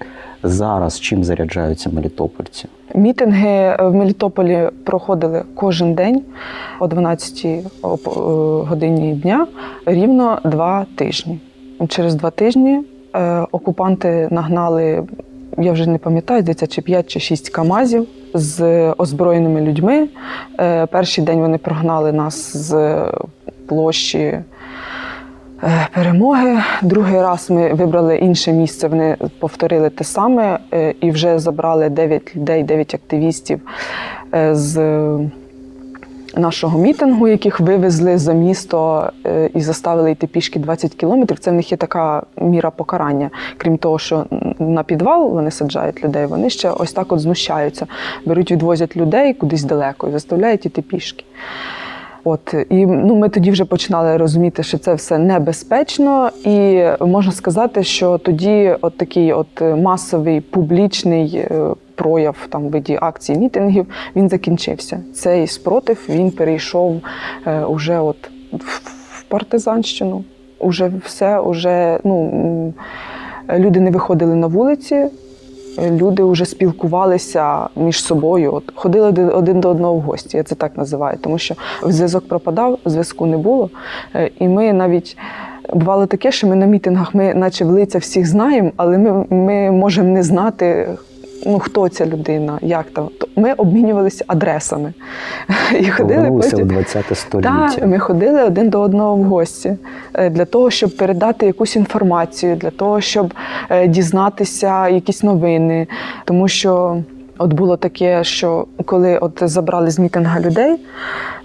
Зараз 0.42 1.00
чим 1.00 1.24
заряджаються 1.24 1.90
мелітопольці? 1.90 2.68
Мітинги 2.94 3.76
в 3.80 3.94
Мелітополі 3.94 4.68
проходили 4.84 5.42
кожен 5.54 5.94
день 5.94 6.22
о 6.80 6.86
12 6.86 7.46
оп- 7.82 8.08
е, 8.08 8.66
годині 8.68 9.12
дня 9.14 9.46
рівно 9.86 10.38
два 10.44 10.86
тижні. 10.94 11.40
Через 11.88 12.14
два 12.14 12.30
тижні 12.30 12.80
е, 13.14 13.46
окупанти 13.52 14.28
нагнали, 14.30 15.02
я 15.58 15.72
вже 15.72 15.86
не 15.90 15.98
пам'ятаю, 15.98 16.40
здається, 16.42 16.66
чи 16.66 16.82
5 16.82 17.06
чи 17.06 17.20
6 17.20 17.50
камазів 17.50 18.06
з 18.34 18.90
озброєними 18.92 19.60
людьми. 19.60 20.08
Е, 20.60 20.86
Перший 20.86 21.24
день 21.24 21.40
вони 21.40 21.58
прогнали 21.58 22.12
нас 22.12 22.56
з 22.56 22.96
площі 23.66 24.18
е, 24.18 24.44
перемоги. 25.94 26.58
Другий 26.82 27.20
раз 27.20 27.50
ми 27.50 27.74
вибрали 27.74 28.16
інше 28.16 28.52
місце. 28.52 28.88
Вони 28.88 29.16
повторили 29.38 29.90
те 29.90 30.04
саме 30.04 30.58
е, 30.72 30.94
і 31.00 31.10
вже 31.10 31.38
забрали 31.38 31.88
9 31.88 32.36
людей, 32.36 32.62
9 32.62 32.94
активістів 32.94 33.60
з 34.52 34.76
нашого 36.36 36.78
мітингу, 36.78 37.28
яких 37.28 37.60
вивезли 37.60 38.18
за 38.18 38.32
місто 38.32 39.10
е, 39.26 39.50
і 39.54 39.60
заставили 39.60 40.10
йти 40.10 40.26
пішки 40.26 40.58
20 40.58 40.94
кілометрів. 40.94 41.38
Це 41.38 41.50
в 41.50 41.54
них 41.54 41.72
є 41.72 41.76
така 41.76 42.22
міра 42.40 42.70
покарання. 42.70 43.30
Крім 43.56 43.78
того, 43.78 43.98
що 43.98 44.26
на 44.58 44.82
підвал 44.82 45.30
вони 45.30 45.50
саджають 45.50 46.04
людей, 46.04 46.26
вони 46.26 46.50
ще 46.50 46.70
ось 46.70 46.92
так 46.92 47.12
от 47.12 47.20
знущаються. 47.20 47.86
Беруть, 48.26 48.52
відвозять 48.52 48.96
людей 48.96 49.34
кудись 49.34 49.64
далеко 49.64 50.08
і 50.08 50.12
заставляють 50.12 50.66
іти 50.66 50.82
пішки. 50.82 51.24
От 52.24 52.54
і 52.70 52.86
ну, 52.86 53.16
ми 53.16 53.28
тоді 53.28 53.50
вже 53.50 53.64
починали 53.64 54.16
розуміти, 54.16 54.62
що 54.62 54.78
це 54.78 54.94
все 54.94 55.18
небезпечно, 55.18 56.30
і 56.44 56.84
можна 57.00 57.32
сказати, 57.32 57.84
що 57.84 58.18
тоді 58.18 58.76
от 58.80 58.96
такий 58.96 59.32
от 59.32 59.60
масовий 59.60 60.40
публічний 60.40 61.36
е, 61.36 61.74
прояв 62.00 62.36
там 62.48 62.68
виді 62.68 62.98
акцій, 63.00 63.34
мітингів 63.34 63.86
він 64.16 64.28
закінчився. 64.28 65.00
Цей 65.14 65.46
спротив 65.46 66.06
він 66.08 66.30
перейшов 66.30 67.00
е, 67.46 67.64
уже 67.64 67.98
от 67.98 68.16
в, 68.52 69.24
партизанщину. 69.28 70.24
Уже 70.58 70.90
все, 71.04 71.40
уже 71.40 72.00
ну 72.04 72.74
люди 73.58 73.80
не 73.80 73.90
виходили 73.90 74.34
на 74.34 74.46
вулиці. 74.46 75.06
Люди 75.90 76.22
вже 76.22 76.44
спілкувалися 76.44 77.68
між 77.76 78.04
собою, 78.04 78.54
от 78.54 78.72
ходили 78.74 79.08
один 79.24 79.60
до 79.60 79.68
одного 79.68 79.94
в 79.94 80.00
гості. 80.00 80.36
Я 80.36 80.42
це 80.42 80.54
так 80.54 80.76
називаю, 80.76 81.18
тому 81.20 81.38
що 81.38 81.54
зв'язок 81.82 82.28
пропадав, 82.28 82.78
зв'язку 82.84 83.26
не 83.26 83.36
було. 83.36 83.70
Е, 84.14 84.30
І 84.38 84.48
ми 84.48 84.72
навіть 84.72 85.16
бувало 85.74 86.06
таке, 86.06 86.32
що 86.32 86.46
ми 86.46 86.56
на 86.56 86.66
мітингах, 86.66 87.14
ми 87.14 87.34
наче 87.34 87.64
в 87.64 87.70
лиця 87.70 87.98
всіх 87.98 88.26
знаємо, 88.26 88.70
але 88.76 88.98
ми, 88.98 89.26
ми 89.30 89.70
можемо 89.70 90.08
не 90.08 90.22
знати, 90.22 90.88
ну 91.46 91.58
хто 91.58 91.88
ця 91.88 92.06
людина, 92.06 92.58
як 92.62 92.86
там. 92.92 93.08
То 93.20 93.28
Ми 93.36 93.52
обмінювалися 93.52 94.24
адресами 94.28 94.92
і 95.80 95.90
ходили 95.90 96.14
Повернулися 96.14 96.48
в 96.48 96.50
потім. 96.50 96.68
20 96.68 97.18
століття. 97.18 97.70
Так, 97.74 97.86
ми 97.86 97.98
ходили 97.98 98.42
один 98.42 98.70
до 98.70 98.80
одного 98.80 99.16
в 99.16 99.24
гості 99.24 99.76
е, 100.14 100.30
для 100.30 100.44
того, 100.44 100.70
щоб 100.70 100.96
передати 100.96 101.46
якусь 101.46 101.76
інформацію, 101.76 102.56
для 102.56 102.70
того, 102.70 103.00
щоб 103.00 103.34
е, 103.70 103.88
дізнатися 103.88 104.88
якісь 104.88 105.22
новини. 105.22 105.86
Тому 106.24 106.48
що 106.48 107.02
от 107.38 107.52
було 107.52 107.76
таке, 107.76 108.24
що 108.24 108.66
коли 108.84 109.18
от 109.18 109.42
забрали 109.42 109.90
з 109.90 109.98
мітинга 109.98 110.40
людей, 110.40 110.76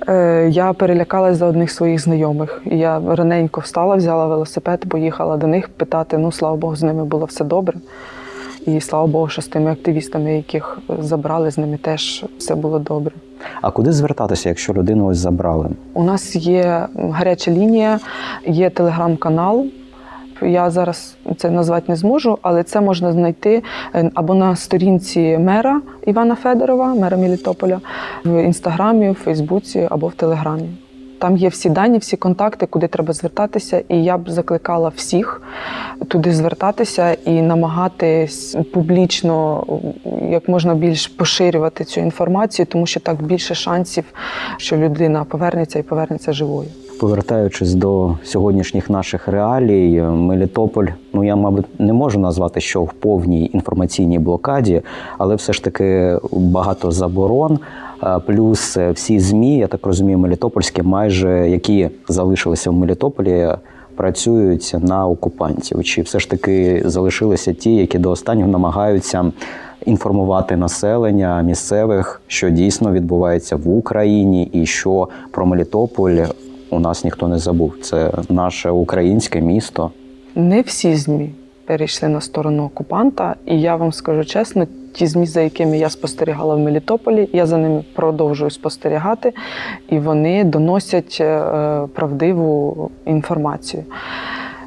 е, 0.08 0.48
я 0.52 0.74
перелякалась 0.74 1.38
за 1.38 1.46
одних 1.46 1.72
своїх 1.72 2.00
знайомих. 2.00 2.62
І 2.66 2.78
я 2.78 3.02
раненько 3.08 3.62
встала, 3.62 3.96
взяла 3.96 4.28
велосипед, 4.28 4.90
поїхала 4.90 5.38
до 5.38 5.48
них 5.48 5.70
питати. 5.70 6.18
Ну, 6.18 6.32
слава 6.32 6.56
Богу, 6.56 6.76
з 6.76 6.84
ними 6.84 7.06
було 7.06 7.26
все 7.26 7.44
добре. 7.44 7.78
І 8.66 8.82
слава 8.82 9.08
Богу, 9.08 9.28
що 9.28 9.42
з 9.42 9.48
тими 9.48 9.72
активістами, 9.72 10.36
яких 10.36 10.80
забрали, 11.00 11.52
з 11.52 11.58
ними 11.58 11.78
теж 11.78 12.26
все 12.38 12.56
було 12.56 12.80
добре. 12.80 13.14
А 13.62 13.72
куди 13.72 13.92
звертатися, 13.92 14.50
якщо 14.50 14.74
людину 14.74 15.06
ось 15.06 15.18
забрали? 15.18 15.70
У 15.94 16.04
нас 16.04 16.36
є 16.36 16.88
гаряча 16.96 17.52
лінія, 17.52 18.00
є 18.46 18.70
телеграм-канал. 18.70 19.66
Я 20.42 20.70
зараз 20.70 21.16
це 21.38 21.50
назвати 21.50 21.86
не 21.88 21.96
зможу, 21.96 22.38
але 22.42 22.64
це 22.64 22.82
можна 22.82 23.12
знайти 23.12 23.64
е, 23.96 24.12
або 24.14 24.34
на 24.34 24.56
сторінці 24.56 25.38
мера 25.38 25.82
Івана 26.08 26.36
Федорова, 26.36 26.96
мера 26.96 27.18
Мелітополя, 27.18 27.82
в 28.26 28.44
інстаграмі, 28.44 29.12
в 29.12 29.14
Фейсбуці 29.14 29.88
або 29.92 30.08
в 30.08 30.14
Телеграмі. 30.14 30.70
Там 31.20 31.38
є 31.38 31.50
всі 31.50 31.70
дані, 31.70 31.98
всі 31.98 32.18
контакти, 32.18 32.66
куди 32.66 32.88
треба 32.88 33.14
звертатися. 33.14 33.84
І 33.90 34.04
я 34.04 34.18
б 34.18 34.30
закликала 34.30 34.92
всіх 34.96 35.42
туди 36.08 36.34
звертатися 36.34 37.14
і 37.14 37.42
намагатись 37.42 38.58
публічно 38.74 39.64
як 40.30 40.50
можна 40.50 40.76
більш 40.76 41.08
поширювати 41.08 41.84
цю 41.84 42.02
інформацію, 42.02 42.66
тому 42.66 42.86
що 42.86 43.00
так 43.00 43.22
більше 43.24 43.56
шансів, 43.56 44.06
що 44.58 44.78
людина 44.78 45.24
повернеться 45.24 45.80
і 45.80 45.84
повернеться 45.84 46.34
живою. 46.34 46.70
Повертаючись 47.00 47.74
до 47.74 48.18
сьогоднішніх 48.24 48.90
наших 48.90 49.28
реалій, 49.28 50.02
Мелітополь, 50.02 50.86
ну 51.14 51.24
я, 51.24 51.36
мабуть, 51.36 51.80
не 51.80 51.94
можу 51.94 52.20
назвати, 52.20 52.62
що 52.62 52.84
в 52.84 52.94
повній 52.94 53.50
інформаційній 53.54 54.20
блокаді, 54.20 54.82
але 55.18 55.36
все 55.36 55.54
ж 55.54 55.64
таки 55.64 56.18
багато 56.32 56.92
заборон. 56.92 57.60
Плюс 58.26 58.78
е, 58.78 58.92
всі 58.92 59.20
ЗМІ, 59.20 59.58
я 59.58 59.68
так 59.68 59.86
розумію, 59.86 60.18
мелітопольські, 60.18 60.82
майже 60.82 61.50
які 61.50 61.90
залишилися 62.08 62.72
в 62.72 62.74
Мелітополі, 62.74 63.50
працюють 63.96 64.76
на 64.82 65.08
окупантів. 65.08 65.84
Чи 65.84 66.02
все 66.02 66.20
ж 66.20 66.30
таки 66.30 66.84
залишилися 66.86 67.54
ті, 67.54 67.76
які 67.76 68.00
до 68.00 68.12
останнього 68.12 68.52
намагаються 68.52 69.32
інформувати 69.86 70.56
населення 70.56 71.42
місцевих, 71.42 72.22
що 72.28 72.50
дійсно 72.50 72.92
відбувається 72.92 73.56
в 73.56 73.78
Україні, 73.78 74.50
і 74.54 74.66
що 74.66 75.08
про 75.32 75.46
Мелітополь 75.46 76.18
у 76.70 76.80
нас 76.80 77.04
ніхто 77.04 77.28
не 77.28 77.40
забув. 77.40 77.74
Це 77.82 78.12
наше 78.30 78.70
українське 78.70 79.42
місто. 79.42 79.92
Не 80.36 80.62
всі 80.62 80.96
ЗМІ 80.96 81.30
перейшли 81.66 82.10
на 82.10 82.22
сторону 82.22 82.66
окупанта, 82.66 83.36
і 83.46 83.62
я 83.62 83.76
вам 83.76 83.94
скажу 83.94 84.26
чесно, 84.26 84.68
ті 84.94 85.08
ЗМІ, 85.08 85.26
за 85.26 85.42
якими 85.42 85.78
я 85.78 85.90
спостерігала 85.90 86.56
в 86.56 86.60
Мелітополі, 86.60 87.30
я 87.34 87.46
за 87.46 87.58
ними 87.58 87.84
продовжую 87.96 88.52
спостерігати, 88.52 89.34
і 89.90 90.00
вони 90.00 90.44
доносять 90.44 91.18
е, 91.22 91.42
правдиву 91.94 92.92
інформацію. 93.06 93.84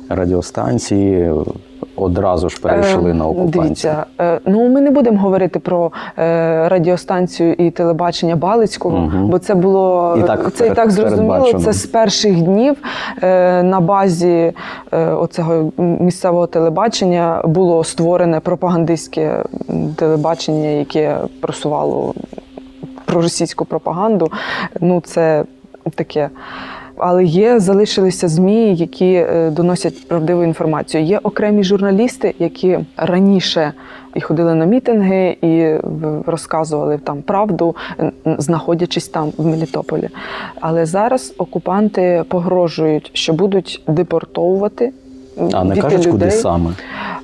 Радіостанції 0.09 1.33
одразу 1.97 2.49
ж 2.49 2.61
перейшли 2.61 3.11
Е, 3.11 3.15
на 3.15 3.27
окупантів. 3.27 3.63
Дивіться, 3.63 4.05
е, 4.21 4.41
ну 4.47 4.69
ми 4.69 4.81
не 4.81 4.91
будемо 4.91 5.19
говорити 5.19 5.59
про 5.59 5.93
е, 6.19 6.69
радіостанцію 6.69 7.53
і 7.53 7.71
телебачення 7.71 8.37
Балицького, 8.37 8.99
Мгм. 8.99 9.29
бо 9.29 9.39
це 9.39 9.55
було 9.55 10.17
І 10.19 10.23
так 10.23 10.55
це 10.55 10.67
і 10.67 10.71
так 10.71 10.91
зрозуміло. 10.91 11.53
Це 11.59 11.73
з 11.73 11.87
перших 11.87 12.43
днів 12.43 12.77
е, 13.23 13.63
на 13.63 13.81
базі 13.81 14.53
е, 14.93 15.07
оцього 15.07 15.73
місцевого 15.79 16.47
телебачення 16.47 17.43
було 17.45 17.85
створене 17.85 18.41
пропагандистське 18.41 19.45
телебачення, 19.97 20.69
яке 20.69 21.17
просувало 21.41 22.15
проросійську 23.05 23.65
пропаганду. 23.65 24.31
Ну 24.81 25.01
це 25.01 25.45
таке. 25.95 26.31
Але 27.01 27.25
є, 27.25 27.61
залишилися 27.61 28.29
ЗМІ, 28.29 28.75
які 28.75 29.13
е, 29.13 29.51
доносять 29.51 30.09
правдиву 30.09 30.45
інформацію. 30.45 31.05
Є 31.05 31.19
окремі 31.19 31.65
журналісти, 31.65 32.35
які 32.39 32.79
раніше 32.97 33.73
і 34.15 34.21
ходили 34.21 34.55
на 34.55 34.65
мітинги 34.65 35.37
і 35.43 35.75
розказували 36.27 36.99
там 36.99 37.23
правду, 37.23 37.77
знаходячись 38.25 39.09
там 39.09 39.33
в 39.37 39.47
Мелітополі. 39.47 40.09
Але 40.61 40.87
зараз 40.87 41.35
окупанти 41.39 42.25
погрожують, 42.29 43.11
що 43.15 43.33
будуть 43.33 43.83
депортовувати. 43.87 44.93
А 45.53 45.65
не 45.65 45.77
кажуть, 45.77 46.07
куди 46.07 46.31
саме. 46.31 46.71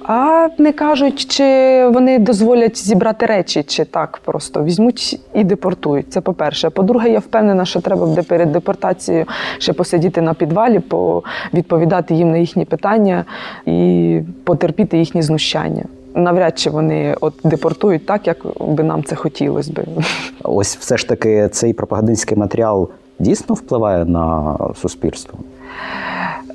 А 0.06 0.49
не 0.59 0.73
кажуть, 0.73 1.26
чи 1.26 1.44
вони 1.92 2.18
дозволять 2.18 2.78
зібрати 2.87 3.26
речі, 3.26 3.62
чи 3.62 3.85
так 3.85 4.21
просто 4.25 4.64
візьмуть 4.64 5.21
і 5.35 5.44
депортують. 5.44 6.12
Це 6.12 6.21
по-перше. 6.21 6.71
По-друге, 6.71 7.11
я 7.11 7.18
впевнена, 7.18 7.64
що 7.64 7.80
треба 7.80 8.06
буде 8.06 8.23
перед 8.23 8.52
депортацією 8.52 9.25
ще 9.59 9.73
посидіти 9.73 10.21
на 10.21 10.35
підвалі, 10.35 10.78
по- 10.80 11.23
відповідати 11.54 12.14
їм 12.14 12.30
на 12.30 12.37
їхні 12.38 12.64
питання 12.64 13.25
і 13.66 14.21
потерпіти 14.44 14.99
їхні 14.99 15.23
знущання. 15.23 15.83
Навряд 16.14 16.59
чи 16.59 16.71
вони 16.71 17.16
от 17.21 17.35
депортують 17.44 18.06
так, 18.06 18.26
як 18.26 18.37
би 18.61 18.85
нам 18.85 19.04
це 19.04 19.16
хотілося 19.16 19.73
би. 19.73 19.85
Ось 20.42 20.76
все 20.76 20.97
ж 20.97 21.09
таки 21.09 21.49
цей 21.49 21.73
пропагандистський 21.73 22.38
матеріал 22.38 22.88
дійсно 23.18 23.54
впливає 23.54 24.04
на 24.04 24.56
суспільство. 24.83 25.38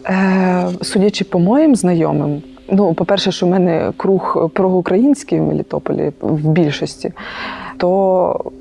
Е, 0.09 0.67
судячи 0.81 1.25
по 1.25 1.39
моїм 1.39 1.75
знайомим, 1.75 2.41
ну, 2.71 2.93
по-перше, 2.93 3.31
що 3.31 3.45
в 3.45 3.49
мене 3.49 3.93
круг 3.97 4.49
проукраїнський 4.53 5.39
в 5.39 5.43
Мелітополі 5.43 6.11
в 6.21 6.49
більшості, 6.49 7.11
то 7.77 8.51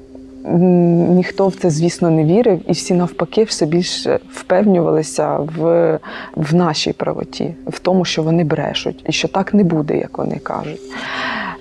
ніхто 0.45 1.49
в 1.49 1.55
це, 1.55 1.71
звісно, 1.71 2.11
не 2.11 2.25
вірив, 2.25 2.61
і 2.69 2.73
всі 2.73 2.95
навпаки 2.95 3.45
все 3.45 3.67
більше 3.67 4.19
впевнювалися 4.31 5.37
в, 5.37 5.99
в 6.37 6.55
нашій 6.55 6.93
правоті, 6.93 7.55
в 7.67 7.79
тому, 7.79 8.05
що 8.05 8.23
вони 8.23 8.45
брешуть, 8.45 9.05
і 9.09 9.13
що 9.13 9.29
так 9.29 9.55
не 9.55 9.65
буде, 9.65 9.99
як 9.99 10.19
вони 10.19 10.39
кажуть. 10.39 10.81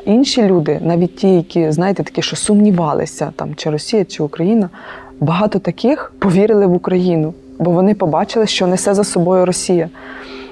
Інші 0.05 0.43
люди, 0.43 0.79
навіть 0.83 1.15
ті, 1.15 1.29
які, 1.29 1.71
знаєте, 1.71 2.03
такі, 2.03 2.21
що 2.21 2.35
сумнівалися, 2.35 3.31
там, 3.35 3.55
чи 3.55 3.69
Росія, 3.69 4.05
чи 4.05 4.23
Україна, 4.23 4.69
багато 5.19 5.59
таких 5.59 6.13
повірили 6.19 6.65
в 6.65 6.73
Україну, 6.73 7.33
бо 7.59 7.71
вони 7.71 7.93
побачили, 7.93 8.47
що 8.47 8.67
несе 8.67 8.93
за 8.93 9.03
собою 9.03 9.45
Росія. 9.45 9.89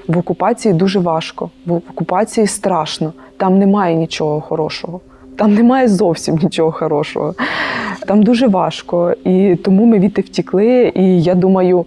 В 0.08 0.18
окупації 0.18 0.74
дуже 0.74 0.98
важко, 0.98 1.50
в 1.66 1.72
окупації 1.74 2.46
страшно, 2.46 3.12
там 3.36 3.58
немає 3.58 3.94
нічого 3.94 4.40
хорошого. 4.40 5.00
Там 5.36 5.54
немає 5.54 5.88
зовсім 5.88 6.38
нічого 6.42 6.72
хорошого. 6.72 7.34
Там 8.06 8.22
дуже 8.22 8.46
важко. 8.46 9.14
І 9.24 9.56
тому 9.64 9.84
ми 9.84 9.98
віти 9.98 10.22
втікли. 10.22 10.92
І 10.94 11.22
я 11.22 11.34
думаю, 11.34 11.86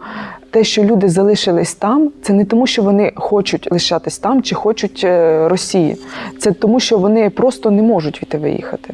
те, 0.52 0.64
що 0.64 0.84
люди 0.84 1.10
залишились 1.10 1.76
там, 1.76 2.12
це 2.22 2.34
не 2.34 2.46
тому, 2.46 2.68
що 2.68 2.84
вони 2.84 3.12
хочуть 3.16 3.72
лишатись 3.72 4.20
там 4.20 4.44
чи 4.44 4.56
хочуть 4.56 5.02
е, 5.04 5.48
Росії. 5.48 5.98
Це 6.38 6.52
тому, 6.52 6.80
що 6.80 6.98
вони 6.98 7.30
просто 7.30 7.72
не 7.72 7.82
можуть 7.82 8.22
віти 8.22 8.38
виїхати. 8.38 8.94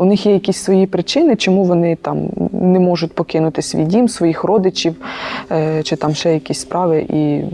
У 0.00 0.04
них 0.04 0.26
є 0.26 0.32
якісь 0.32 0.56
свої 0.56 0.86
причини, 0.86 1.36
чому 1.36 1.64
вони 1.64 1.96
там 2.02 2.28
не 2.52 2.80
можуть 2.80 3.12
покинути 3.12 3.62
свій 3.62 3.84
дім, 3.84 4.08
своїх 4.08 4.44
родичів, 4.44 4.94
е, 5.50 5.82
чи 5.82 5.96
там 5.96 6.14
ще 6.14 6.34
якісь 6.34 6.60
справи 6.60 7.06
і 7.10 7.14
е, 7.14 7.46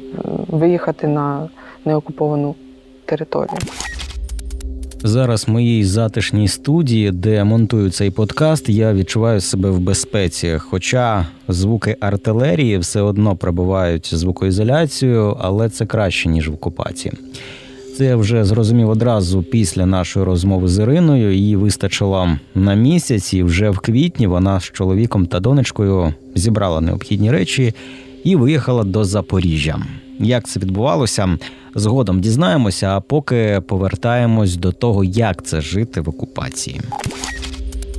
виїхати 0.49 1.09
на 1.09 1.49
неокуповану 1.85 2.55
територію. 3.05 3.59
Зараз 5.05 5.49
в 5.49 5.51
моїй 5.51 5.85
затишній 5.85 6.49
студії, 6.49 7.11
де 7.11 7.45
монтую 7.45 7.91
цей 7.91 8.11
подкаст, 8.11 8.69
я 8.69 8.95
відчуваю 8.95 9.41
себе 9.41 9.71
в 9.71 9.81
безпеці. 9.81 10.59
Хоча 10.59 11.27
звуки 11.49 11.97
артилерії 12.01 12.79
все 12.79 13.01
одно 13.01 13.37
пробивають 13.37 14.15
звукоізоляцію, 14.15 15.37
але 15.41 15.69
це 15.69 15.87
краще 15.87 16.29
ніж 16.29 16.49
в 16.49 16.55
окупації. 16.55 17.15
Це 17.97 18.15
вже 18.15 18.45
зрозумів 18.45 18.91
одразу 18.91 19.43
після 19.43 19.87
нашої 19.87 20.27
розмови 20.27 20.69
з 20.69 20.79
Іриною. 20.79 21.35
Її 21.35 21.57
вистачило 21.57 22.29
на 22.55 22.75
місяць, 22.75 23.35
і 23.35 23.43
вже 23.43 23.71
в 23.71 23.79
квітні 23.79 24.27
вона 24.27 24.61
з 24.61 24.65
чоловіком 24.65 25.27
та 25.27 25.41
донечкою 25.41 26.15
зібрала 26.35 26.81
необхідні 26.81 27.31
речі 27.31 27.75
і 28.25 28.37
виїхала 28.37 28.85
до 28.85 29.05
Запоріжжя. 29.05 29.79
Як 30.19 30.47
це 30.49 30.61
відбувалося, 30.61 31.39
згодом 31.75 32.21
дізнаємося, 32.21 32.97
а 32.97 33.01
поки 33.01 33.63
повертаємось 33.69 34.57
до 34.57 34.73
того, 34.73 35.05
як 35.05 35.45
це 35.45 35.61
жити 35.61 36.01
в 36.01 36.09
окупації. 36.09 36.81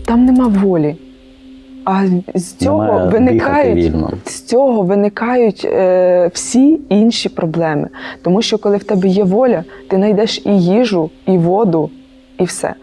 Там 0.06 0.26
нема 0.26 0.48
волі. 0.48 0.96
А 1.90 2.06
з 2.36 2.54
цього 2.54 2.84
Немає 2.84 3.10
виникають 3.10 3.94
з 4.26 4.42
цього 4.42 4.82
виникають 4.82 5.66
е, 5.66 6.32
всі 6.34 6.80
інші 6.90 7.30
проблеми. 7.30 7.88
Тому 8.22 8.42
що 8.42 8.58
коли 8.58 8.78
в 8.78 8.84
тебе 8.84 9.08
є 9.08 9.24
воля, 9.24 9.64
ти 9.90 9.96
знайдеш 9.96 10.42
і 10.46 10.62
їжу, 10.62 11.10
і 11.26 11.38
воду, 11.38 11.90
і 12.40 12.44
все. 12.44 12.74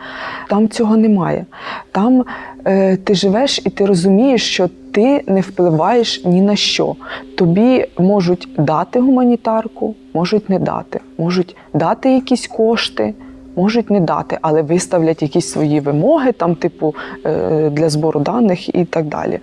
Там 0.48 0.68
цього 0.68 0.96
немає. 0.96 1.46
Там 1.92 2.24
е, 2.64 2.96
ти 2.96 3.14
живеш 3.14 3.60
і 3.64 3.70
ти 3.70 3.86
розумієш, 3.86 4.42
що 4.42 4.68
ти 4.92 5.24
не 5.26 5.40
впливаєш 5.40 6.24
ні 6.24 6.42
на 6.42 6.56
що. 6.56 6.94
Тобі 7.36 7.86
можуть 7.98 8.48
дати 8.58 9.00
гуманітарку, 9.00 9.94
можуть 10.14 10.50
не 10.50 10.58
дати, 10.58 11.00
можуть 11.18 11.56
дати 11.74 12.14
якісь 12.14 12.46
кошти. 12.46 13.14
Можуть 13.56 13.90
не 13.90 14.00
дати, 14.00 14.38
але 14.42 14.62
виставлять 14.62 15.22
якісь 15.22 15.50
свої 15.50 15.80
вимоги, 15.80 16.32
там, 16.32 16.54
типу, 16.54 16.94
е, 17.26 17.70
для 17.70 17.88
збору 17.88 18.20
даних 18.20 18.74
і 18.74 18.84
так 18.84 19.04
далі. 19.04 19.38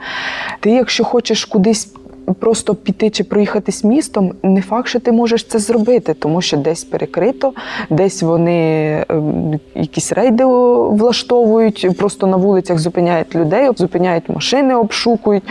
Ти, 0.59 0.71
якщо 0.71 1.03
хочеш 1.03 1.45
кудись 1.45 1.93
просто 2.39 2.75
піти 2.75 3.09
чи 3.09 3.23
проїхатись 3.23 3.83
містом, 3.83 4.33
не 4.43 4.61
факт, 4.61 4.87
що 4.87 4.99
ти 4.99 5.11
можеш 5.11 5.43
це 5.43 5.59
зробити, 5.59 6.13
тому 6.13 6.41
що 6.41 6.57
десь 6.57 6.83
перекрито, 6.83 7.53
десь 7.89 8.21
вони 8.21 9.05
ем, 9.09 9.59
якісь 9.75 10.13
рейди 10.13 10.45
влаштовують, 10.45 11.97
просто 11.97 12.27
на 12.27 12.37
вулицях 12.37 12.79
зупиняють 12.79 13.35
людей, 13.35 13.69
зупиняють 13.75 14.29
машини, 14.29 14.75
обшукують. 14.75 15.43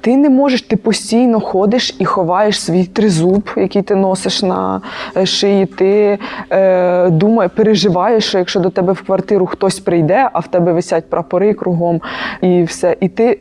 Ти 0.00 0.16
не 0.16 0.30
можеш, 0.30 0.62
ти 0.62 0.76
постійно 0.76 1.40
ходиш 1.40 1.96
і 1.98 2.04
ховаєш 2.04 2.60
свій 2.60 2.84
тризуб, 2.84 3.50
який 3.56 3.82
ти 3.82 3.94
носиш 3.94 4.42
на 4.42 4.80
е, 5.16 5.26
шиї. 5.26 5.66
Ти 5.66 6.18
е, 6.50 7.10
думає, 7.10 7.48
переживаєш, 7.48 8.24
що 8.24 8.38
якщо 8.38 8.60
до 8.60 8.70
тебе 8.70 8.92
в 8.92 9.02
квартиру 9.02 9.46
хтось 9.46 9.80
прийде, 9.80 10.30
а 10.32 10.38
в 10.38 10.48
тебе 10.48 10.72
висять 10.72 11.10
прапори 11.10 11.54
кругом 11.54 12.00
і 12.42 12.62
все. 12.62 12.96
І 13.00 13.08
ти 13.08 13.38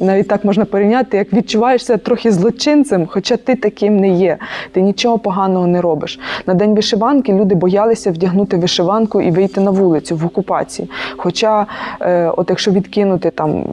навіть 0.00 0.28
так 0.28 0.44
можна 0.44 0.64
порівняти, 0.64 1.16
як 1.16 1.32
відчуваєшся 1.32 1.96
трохи 1.96 2.32
злочинцем, 2.32 3.06
хоча 3.06 3.36
ти 3.36 3.54
таким 3.54 3.96
не 3.96 4.08
є. 4.08 4.36
Ти 4.72 4.82
нічого 4.82 5.18
поганого 5.18 5.66
не 5.66 5.80
робиш. 5.80 6.20
На 6.46 6.54
день 6.54 6.74
вишиванки 6.74 7.32
люди 7.32 7.54
боялися 7.54 8.10
вдягнути 8.10 8.56
вишиванку 8.56 9.20
і 9.20 9.30
вийти 9.30 9.60
на 9.60 9.70
вулицю 9.70 10.16
в 10.16 10.26
окупації. 10.26 10.90
Хоча, 11.16 11.66
е, 12.00 12.30
от 12.36 12.50
якщо 12.50 12.70
відкинути 12.70 13.30
там. 13.30 13.64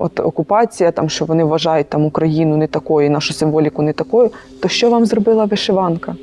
От 0.00 0.20
окупація, 0.20 0.90
там 0.90 1.08
що 1.08 1.24
вони 1.24 1.44
вважають 1.44 1.88
там 1.88 2.04
Україну 2.04 2.56
не 2.56 2.66
такою, 2.66 3.10
нашу 3.10 3.34
символіку 3.34 3.82
не 3.82 3.92
такою, 3.92 4.30
то 4.62 4.68
що 4.68 4.90
вам 4.90 5.06
зробила 5.06 5.44
вишиванка? 5.44 6.14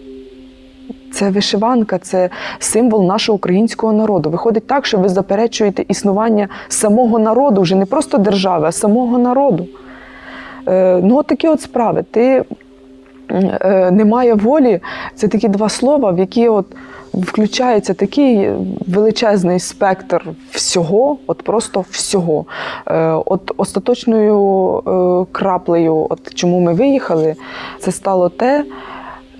Це 1.13 1.29
вишиванка, 1.29 1.97
це 1.97 2.29
символ 2.59 3.07
нашого 3.07 3.35
українського 3.35 3.93
народу. 3.93 4.29
Виходить 4.29 4.67
так, 4.67 4.85
що 4.85 4.97
ви 4.97 5.09
заперечуєте 5.09 5.85
існування 5.87 6.47
самого 6.67 7.19
народу, 7.19 7.61
вже 7.61 7.75
не 7.75 7.85
просто 7.85 8.17
держави, 8.17 8.67
а 8.67 8.71
самого 8.71 9.17
народу. 9.17 9.67
Е, 10.67 10.99
ну, 11.03 11.17
от 11.17 11.27
такі 11.27 11.47
от 11.47 11.61
справи. 11.61 12.05
Ти 12.11 12.43
е, 13.31 13.91
немає 13.91 14.33
волі, 14.33 14.79
це 15.15 15.27
такі 15.27 15.47
два 15.47 15.69
слова, 15.69 16.11
в 16.11 16.19
які 16.19 16.49
от 16.49 16.65
включається 17.13 17.93
такий 17.93 18.49
величезний 18.87 19.59
спектр 19.59 20.21
всього, 20.51 21.17
от 21.27 21.41
просто 21.41 21.85
всього. 21.89 22.45
Е, 22.87 23.11
от 23.25 23.51
остаточною 23.57 24.77
е, 24.77 25.25
краплею, 25.31 26.07
от 26.09 26.33
чому 26.33 26.59
ми 26.59 26.73
виїхали, 26.73 27.35
це 27.79 27.91
стало 27.91 28.29
те 28.29 28.65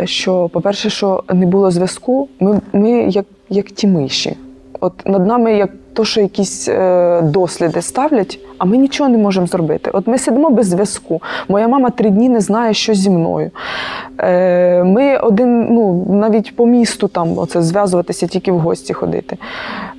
що, 0.04 0.50
по-перше, 0.50 0.90
що 0.90 1.24
не 1.34 1.46
було 1.46 1.72
зв'язку, 1.72 2.28
ми 2.40 2.62
ми 2.74 2.90
як 2.92 3.26
як 3.50 3.66
ті 3.66 3.88
миші. 3.88 4.38
От 4.80 4.94
над 5.06 5.28
нами 5.28 5.54
як 5.54 5.70
то, 5.96 6.06
що 6.06 6.22
якісь 6.22 6.68
е, 6.68 7.22
досліди 7.22 7.82
ставлять, 7.82 8.40
а 8.58 8.66
ми 8.66 8.78
нічого 8.78 9.10
не 9.10 9.18
можемо 9.18 9.48
зробити. 9.48 9.92
От 9.94 10.08
ми 10.08 10.18
сидимо 10.18 10.50
без 10.50 10.68
зв'язку. 10.68 11.22
Моя 11.48 11.68
мама 11.68 11.90
три 11.90 12.10
дні 12.10 12.30
не 12.30 12.40
знає, 12.40 12.74
що 12.74 12.94
зі 12.94 13.10
мною. 13.10 13.52
Е, 14.20 14.84
Ми 14.84 15.18
один, 15.18 15.68
ну 15.74 16.06
навіть 16.10 16.56
по 16.56 16.66
місту 16.66 17.08
там 17.08 17.38
оце 17.38 17.62
зв'язуватися, 17.62 18.28
тільки 18.28 18.52
в 18.52 18.60
гості 18.60 18.94
ходити. 18.94 19.38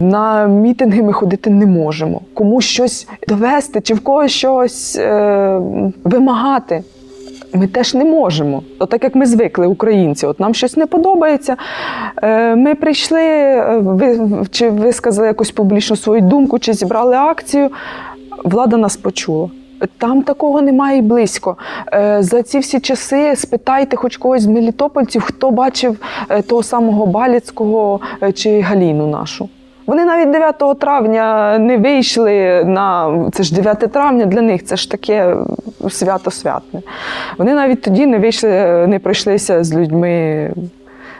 На 0.01 0.47
мітинги 0.47 1.03
ми 1.03 1.13
ходити 1.13 1.51
не 1.51 1.67
можемо. 1.67 2.21
Комусь 2.35 2.65
щось 2.65 3.09
довести 3.29 3.81
чи 3.81 3.95
в 3.95 4.01
когось 4.01 4.33
щось 4.33 4.97
е, 4.97 5.61
вимагати 6.05 6.83
ми 7.57 7.67
теж 7.67 7.95
не 7.95 8.05
можемо. 8.05 8.63
От 8.79 8.91
так 8.91 9.05
як 9.05 9.15
ми 9.15 9.27
звикли, 9.27 9.67
українці, 9.67 10.27
от 10.27 10.41
нам 10.41 10.55
щось 10.55 10.77
не 10.77 10.87
подобається. 10.87 11.57
Е, 12.23 12.57
ми 12.57 12.75
прийшли, 12.75 13.23
е, 13.23 13.79
ви 13.83 14.21
чи 14.51 14.71
висказали 14.71 15.29
якусь 15.29 15.51
публічну 15.51 15.97
свою 15.97 16.21
думку, 16.21 16.59
чи 16.59 16.73
зібрали 16.73 17.17
акцію. 17.17 17.71
Влада 18.45 18.77
нас 18.77 18.97
почула. 18.97 19.51
Там 19.99 20.23
такого 20.23 20.63
немає 20.63 20.99
і 20.99 21.03
близько. 21.03 21.57
Е, 21.93 22.19
за 22.21 22.43
ці 22.43 22.59
всі 22.59 22.81
часи 22.81 23.37
спитайте 23.37 23.97
хоч 23.97 24.17
когось 24.17 24.43
з 24.43 24.47
мелітопольців, 24.47 25.23
хто 25.23 25.51
бачив 25.51 25.99
того 26.49 26.63
самого 26.63 27.07
Баліцького 27.07 28.01
чи 28.35 28.61
Галіну 28.61 29.07
нашу. 29.07 29.49
Вони 29.87 30.05
навіть 30.05 30.31
9 30.31 30.79
травня 30.79 31.59
не 31.59 31.79
вийшли 31.79 32.65
на 32.65 33.15
це 33.33 33.43
ж 33.43 33.55
9 33.55 33.79
травня 33.79 34.27
для 34.27 34.43
них 34.43 34.65
це 34.65 34.77
ж 34.77 34.91
таке 34.91 35.37
свято 35.89 36.31
святне. 36.31 36.83
Вони 37.39 37.55
навіть 37.55 37.83
тоді 37.83 38.07
не 38.07 38.19
вийшли, 38.19 38.51
не 38.87 38.99
пройшлися 38.99 39.65
з 39.65 39.75
людьми. 39.75 40.51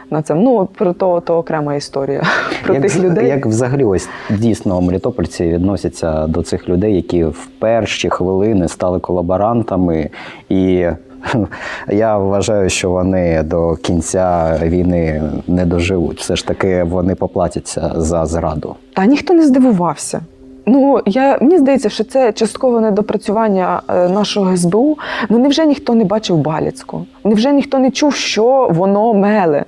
На 0.09 0.21
це 0.21 0.35
ну 0.35 0.65
про 0.65 0.93
то, 0.93 1.19
то 1.19 1.37
окрема 1.37 1.75
історія 1.75 2.23
про 2.63 2.73
як, 2.73 2.83
тих 2.83 2.99
людей. 2.99 3.27
Як 3.27 3.45
взагалі 3.45 3.83
ось 3.83 4.09
дійсно 4.29 4.81
мелітопольці 4.81 5.47
відносяться 5.47 6.27
до 6.27 6.41
цих 6.41 6.69
людей, 6.69 6.95
які 6.95 7.23
в 7.23 7.47
перші 7.59 8.09
хвилини 8.09 8.67
стали 8.67 8.99
колаборантами 8.99 10.09
і 10.49 10.87
я 11.89 12.17
вважаю, 12.17 12.69
що 12.69 12.89
вони 12.89 13.43
до 13.43 13.75
кінця 13.75 14.59
війни 14.63 15.21
не 15.47 15.65
доживуть. 15.65 16.19
Все 16.19 16.35
ж 16.35 16.47
таки 16.47 16.83
вони 16.83 17.15
поплатяться 17.15 17.91
за 17.95 18.25
зраду. 18.25 18.75
Та 18.93 19.05
ніхто 19.05 19.33
не 19.33 19.45
здивувався. 19.45 20.21
Ну 20.69 21.01
я 21.05 21.37
мені 21.41 21.57
здається, 21.57 21.89
що 21.89 22.03
це 22.03 22.31
часткове 22.31 22.81
недопрацювання 22.81 23.81
е, 23.89 24.09
нашого 24.09 24.57
СБУ. 24.57 24.97
Ну 25.29 25.39
невже 25.39 25.65
ніхто 25.65 25.95
не 25.95 26.03
бачив 26.03 26.37
Баліцького? 26.37 27.05
Невже 27.23 27.51
ніхто 27.51 27.79
не 27.79 27.91
чув, 27.91 28.15
що 28.15 28.69
воно 28.71 29.13
меле? 29.13 29.65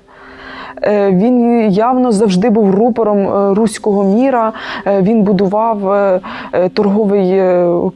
Е, 0.81 1.11
він 1.11 1.61
явно 1.71 2.11
завжди 2.11 2.49
був 2.49 2.75
рупором 2.75 3.17
е, 3.17 3.53
руського 3.53 4.03
міра. 4.03 4.53
Е, 4.87 5.01
він 5.01 5.23
будував 5.23 5.79
торговий 6.73 7.41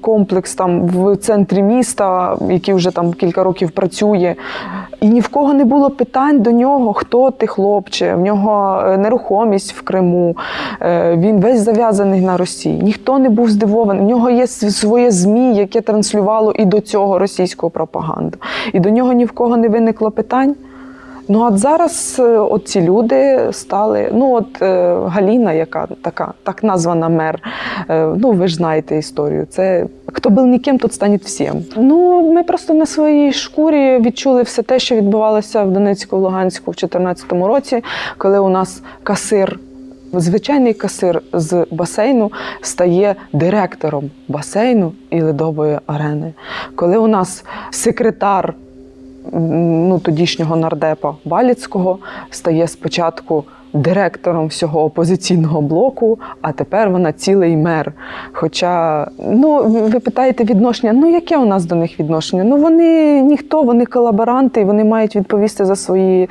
комплекс 0.02 0.56
там 0.56 0.88
в 0.88 1.15
центрі 1.15 1.63
міста, 1.63 2.38
який 2.50 2.74
вже 2.74 2.91
там 2.91 3.13
кілька 3.13 3.43
років 3.43 3.72
працює. 3.72 4.36
І 5.02 5.10
ні 5.10 5.19
в 5.19 5.28
кого 5.28 5.54
не 5.54 5.65
було 5.65 5.89
питань 5.89 6.41
до 6.41 6.52
нього, 6.52 6.93
хто 6.93 7.32
ти 7.32 7.48
хлопче, 7.48 8.15
в 8.15 8.19
нього 8.19 8.84
нерухомість 8.98 9.74
в 9.74 9.82
Криму. 9.82 10.38
Він 11.13 11.39
весь 11.39 11.60
зав'язаний 11.60 12.22
на 12.22 12.38
Росії. 12.38 12.80
Ніхто 12.84 13.19
не 13.19 13.30
був 13.30 13.50
здивований. 13.50 14.04
В 14.04 14.08
нього 14.08 14.30
є 14.30 14.48
своє 14.48 15.12
ЗМІ, 15.12 15.56
яке 15.56 15.82
транслювало 15.82 16.52
і 16.52 16.65
до 16.65 16.80
цього 16.80 17.19
російську 17.19 17.69
пропаганду. 17.69 18.38
І 18.74 18.80
до 18.80 18.89
нього 18.89 19.13
ні 19.13 19.26
в 19.26 19.32
кого 19.32 19.58
не 19.58 19.69
виникло 19.69 20.12
питань. 20.12 20.56
Ну 21.28 21.42
от 21.44 21.58
зараз 21.58 22.16
е, 22.20 22.24
от 22.24 22.68
ці 22.68 22.82
люди 22.82 23.48
стали. 23.52 24.10
Ну 24.14 24.34
от 24.34 24.62
е, 24.62 24.96
Галіна, 25.08 25.54
яка 25.54 25.88
така 26.02 26.34
так 26.44 26.64
названа 26.64 27.10
мер. 27.10 27.40
Е, 27.90 28.06
ну 28.18 28.32
ви 28.32 28.48
ж 28.48 28.56
знаєте 28.56 28.98
історію. 28.98 29.46
Це 29.50 29.86
хто 30.14 30.30
був 30.30 30.48
ніким, 30.48 30.78
тут 30.78 30.94
стане 30.94 31.18
всім. 31.18 31.66
Ну 31.78 32.32
ми 32.34 32.44
просто 32.44 32.74
на 32.74 32.86
своїй 32.86 33.34
шкурі 33.34 34.00
відчули 34.00 34.42
все 34.42 34.64
те, 34.64 34.80
що 34.80 34.96
відбувалося 34.96 35.64
в 35.64 35.72
Донецьку, 35.72 36.18
Луганську 36.18 36.72
в 36.72 36.76
2014 36.76 37.32
році, 37.32 37.84
коли 38.18 38.40
у 38.40 38.50
нас 38.50 38.82
касир. 39.04 39.60
Звичайний 40.16 40.74
касир 40.74 41.22
з 41.34 41.66
басейну 41.72 42.32
стає 42.62 43.16
директором 43.34 44.12
басейну 44.28 44.92
і 45.10 45.22
ледової 45.22 45.80
арени. 45.88 46.34
Коли 46.76 46.98
у 46.98 47.08
нас 47.08 47.46
секретар 47.72 48.54
ну, 49.32 50.00
тодішнього 50.00 50.56
нардепа 50.56 51.16
Баліцького 51.26 51.98
стає 52.30 52.68
спочатку 52.68 53.44
директором 53.74 54.48
всього 54.48 54.84
опозиційного 54.84 55.62
блоку, 55.62 56.20
а 56.42 56.52
тепер 56.52 56.90
вона 56.90 57.14
цілий 57.14 57.58
мер. 57.58 57.94
Хоча, 58.34 59.08
ну, 59.30 59.64
ви 59.64 60.00
питаєте 60.00 60.44
відношення, 60.44 60.94
ну 60.94 61.12
яке 61.12 61.38
у 61.38 61.46
нас 61.46 61.66
до 61.66 61.76
них 61.76 62.00
відношення? 62.00 62.44
Ну 62.44 62.58
вони 62.58 63.22
ніхто, 63.22 63.64
вони 63.64 63.86
колаборанти, 63.86 64.62
і 64.62 64.64
вони 64.64 64.84
мають 64.84 65.16
відповісти 65.16 65.66
за 65.66 65.76
свої 65.76 66.30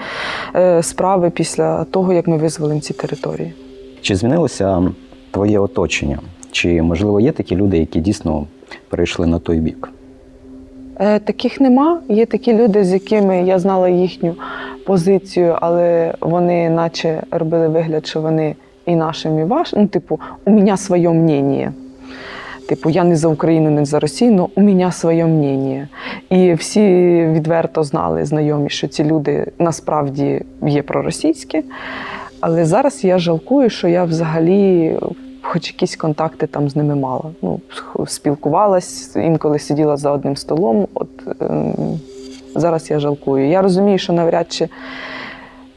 е, 0.54 0.82
справи 0.82 1.30
після 1.30 1.84
того, 1.84 2.12
як 2.12 2.26
ми 2.28 2.36
визволимо 2.36 2.80
ці 2.80 2.94
території. 2.94 3.52
Чи 4.00 4.16
змінилося 4.16 4.82
твоє 5.30 5.58
оточення? 5.58 6.18
Чи 6.50 6.82
можливо 6.82 7.20
є 7.20 7.32
такі 7.32 7.56
люди, 7.56 7.78
які 7.78 8.00
дійсно 8.00 8.46
перейшли 8.88 9.26
на 9.26 9.38
той 9.38 9.58
бік? 9.58 9.91
Е, 11.02 11.18
таких 11.18 11.60
нема. 11.60 12.00
Є 12.08 12.26
такі 12.26 12.52
люди, 12.52 12.84
з 12.84 12.92
якими 12.92 13.42
я 13.42 13.58
знала 13.58 13.88
їхню 13.88 14.34
позицію, 14.86 15.56
але 15.60 16.14
вони 16.20 16.70
наче 16.70 17.22
робили 17.30 17.68
вигляд, 17.68 18.06
що 18.06 18.20
вони 18.20 18.54
і 18.86 18.96
нашим, 18.96 19.38
і 19.38 19.44
вашим. 19.44 19.82
Ну, 19.82 19.88
типу, 19.88 20.20
у 20.44 20.50
мене 20.50 20.76
своє 20.76 21.10
мнення. 21.10 21.72
Типу, 22.68 22.90
я 22.90 23.04
не 23.04 23.16
за 23.16 23.28
Україну, 23.28 23.70
не 23.70 23.84
за 23.84 24.00
Росію, 24.00 24.32
але 24.32 24.48
у 24.54 24.60
мене 24.60 24.92
своє 24.92 25.26
мнення. 25.26 25.88
І 26.30 26.54
всі 26.54 26.80
відверто 27.32 27.82
знали, 27.82 28.24
знайомі, 28.24 28.70
що 28.70 28.88
ці 28.88 29.04
люди 29.04 29.46
насправді 29.58 30.42
є 30.66 30.82
проросійські. 30.82 31.62
Але 32.40 32.64
зараз 32.64 33.04
я 33.04 33.18
жалкую, 33.18 33.70
що 33.70 33.88
я 33.88 34.04
взагалі 34.04 34.96
хоч 35.42 35.68
якісь 35.68 35.96
контакти 35.96 36.46
там 36.46 36.68
з 36.68 36.76
ними 36.76 36.94
мала. 36.94 37.24
Ну, 37.42 37.60
спілкувалась, 38.06 39.16
інколи 39.16 39.58
сиділа 39.58 39.96
за 39.96 40.10
одним 40.10 40.36
столом. 40.36 40.88
От 40.94 41.08
ем, 41.40 42.00
зараз 42.54 42.90
я 42.90 42.98
жалкую. 42.98 43.48
Я 43.48 43.62
розумію, 43.62 43.98
що 43.98 44.12
навряд 44.12 44.52
чи 44.52 44.68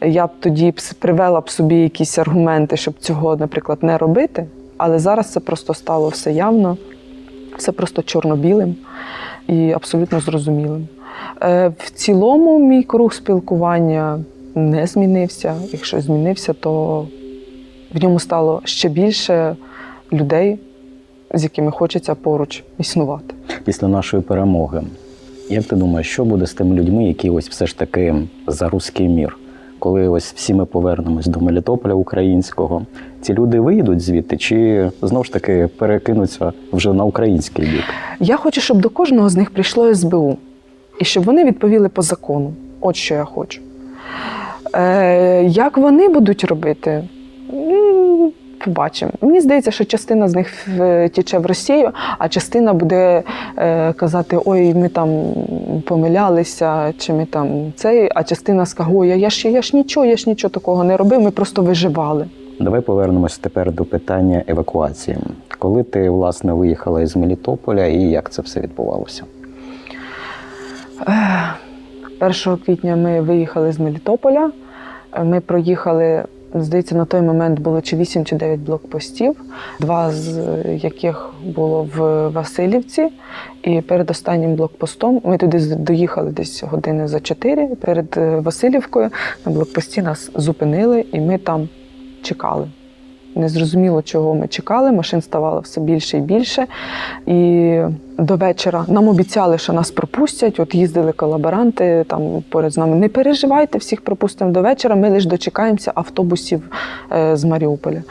я 0.02 0.28
б 0.28 0.30
тоді 0.40 0.74
привела 1.00 1.42
б 1.42 1.50
собі 1.50 1.76
якісь 1.76 2.18
аргументи, 2.18 2.78
щоб 2.78 2.94
цього, 3.00 3.36
наприклад, 3.36 3.78
не 3.82 3.98
робити. 3.98 4.46
Але 4.78 5.00
зараз 5.00 5.32
це 5.32 5.40
просто 5.40 5.74
стало 5.74 6.10
все 6.10 6.34
явно, 6.34 6.78
все 7.58 7.72
просто 7.72 8.02
чорно-білим 8.02 8.76
і 9.48 9.72
абсолютно 9.72 10.20
зрозумілим. 10.20 10.88
Е, 11.44 11.72
В 11.78 11.90
цілому, 11.90 12.60
мій 12.60 12.84
круг 12.84 13.14
спілкування 13.14 14.20
не 14.56 14.88
змінився. 14.88 15.56
Якщо 15.72 16.02
змінився, 16.02 16.54
то 16.54 17.06
в 17.96 18.04
ньому 18.04 18.20
стало 18.20 18.62
ще 18.64 18.90
більше 18.90 19.56
людей, 20.14 20.60
з 21.34 21.44
якими 21.44 21.72
хочеться 21.72 22.16
поруч 22.16 22.64
існувати. 22.80 23.36
Після 23.66 23.88
нашої 23.88 24.24
перемоги, 24.24 24.82
як 25.50 25.64
ти 25.64 25.76
думаєш, 25.76 26.10
що 26.12 26.26
буде 26.26 26.46
з 26.46 26.54
тими 26.54 26.76
людьми, 26.76 27.04
які 27.06 27.30
ось 27.30 27.50
все 27.50 27.68
ж 27.68 27.78
таки 27.78 28.16
за 28.48 28.70
руський 28.70 29.08
мір? 29.08 29.38
Коли 29.80 30.08
ось 30.08 30.34
всі 30.34 30.54
ми 30.54 30.66
повернемось 30.66 31.26
до 31.26 31.40
Мелітополя 31.40 31.94
українського, 31.94 32.86
ці 33.22 33.34
люди 33.34 33.60
виїдуть 33.60 34.02
звідти, 34.02 34.38
чи 34.38 34.92
знову 35.02 35.24
ж 35.24 35.34
таки 35.34 35.70
перекинуться 35.78 36.54
вже 36.74 36.94
на 36.94 37.04
український 37.04 37.66
бік? 37.66 37.84
Я 38.20 38.38
хочу, 38.38 38.62
щоб 38.62 38.82
до 38.82 38.90
кожного 38.90 39.30
з 39.30 39.36
них 39.36 39.50
прийшло 39.50 39.96
СБУ, 39.96 40.38
і 41.00 41.06
щоб 41.06 41.24
вони 41.24 41.46
відповіли 41.46 41.90
по 41.90 42.02
закону. 42.02 42.54
От 42.82 42.96
що 42.96 43.14
я 43.16 43.24
хочу. 43.26 43.62
Е, 44.76 45.44
Як 45.44 45.78
вони 45.78 46.10
будуть 46.10 46.44
робити? 46.44 47.04
Побачимо. 48.66 49.12
Мені 49.22 49.42
здається, 49.42 49.72
що 49.72 49.86
частина 49.86 50.28
з 50.28 50.36
них 50.36 50.68
в- 50.68 51.10
тіче 51.10 51.38
в 51.40 51.46
Росію, 51.46 51.92
а 52.18 52.30
частина 52.30 52.74
буде 52.74 53.24
е, 53.58 53.94
казати: 53.94 54.40
ой, 54.46 54.74
ми 54.74 54.90
там 54.90 55.10
помилялися, 55.88 56.94
чи 56.98 57.14
ми 57.14 57.26
там 57.26 57.74
цей, 57.76 58.10
а 58.16 58.24
частина 58.24 58.66
ой, 58.94 59.20
я 59.20 59.30
ж 59.30 59.50
я 59.50 59.62
ж 59.62 59.76
нічого, 59.78 60.06
я 60.06 60.16
ж 60.18 60.30
нічого 60.30 60.52
такого 60.52 60.84
не 60.84 60.98
робив, 60.98 61.22
ми 61.22 61.32
просто 61.32 61.62
виживали. 61.62 62.26
Давай 62.60 62.82
повернемось 62.82 63.38
тепер 63.38 63.72
до 63.72 63.86
питання 63.86 64.44
евакуації. 64.48 65.18
Коли 65.60 65.84
ти 65.84 66.10
власне 66.10 66.54
виїхала 66.54 67.02
із 67.02 67.16
Мелітополя 67.16 67.86
і 67.86 68.02
як 68.02 68.30
це 68.30 68.42
все 68.42 68.60
відбувалося? 68.62 69.24
1 72.20 72.58
квітня 72.66 72.96
ми 72.96 73.22
виїхали 73.22 73.72
з 73.72 73.80
Мелітополя. 73.80 74.52
Ми 75.24 75.40
проїхали, 75.40 76.24
здається, 76.56 76.96
на 76.96 77.06
той 77.06 77.22
момент 77.22 77.60
було 77.60 77.82
чи 77.82 77.96
8 77.96 78.26
чи 78.26 78.36
9 78.36 78.60
блокпостів, 78.60 79.36
два 79.80 80.12
з 80.12 80.40
яких 80.76 81.30
було 81.46 81.90
в 81.96 82.28
Васильівці. 82.28 83.10
І 83.64 83.82
перед 83.82 84.10
останнім 84.12 84.56
блокпостом 84.56 85.22
ми 85.24 85.38
туди 85.38 85.76
доїхали 85.76 86.32
десь 86.32 86.64
години 86.64 87.08
за 87.08 87.20
4. 87.20 87.68
Перед 87.68 88.14
е, 88.18 88.40
Васильівкою 88.40 89.10
на 89.46 89.52
блокпості 89.52 90.02
нас 90.02 90.32
зупинили, 90.36 91.06
і 91.12 91.22
ми 91.22 91.38
там 91.38 91.70
чекали. 92.22 92.68
Незрозуміло, 93.36 94.02
чого 94.02 94.36
ми 94.36 94.48
чекали. 94.48 94.92
Машин 94.92 95.22
ставало 95.22 95.60
все 95.60 95.82
більше 95.82 96.18
і 96.18 96.22
більше. 96.22 96.66
І 97.26 97.82
до 98.18 98.36
вечора 98.36 98.86
нам 98.88 99.08
обіцяли, 99.08 99.58
що 99.58 99.74
нас 99.74 99.92
пропустять. 99.92 100.60
От 100.60 100.76
їздили 100.76 101.12
колаборанти 101.12 102.06
там 102.08 102.44
поряд 102.50 102.74
з 102.74 102.78
нами. 102.78 102.96
Не 102.96 103.10
переживайте, 103.10 103.78
всіх 103.78 104.02
пропустимо 104.02 104.52
до 104.52 104.62
вечора. 104.62 104.96
Ми 104.96 105.10
лише 105.10 105.30
дочекаємося 105.30 105.92
автобусів 105.96 106.62
е, 107.12 107.38
з 107.38 107.44
Маріуполя. 107.44 108.04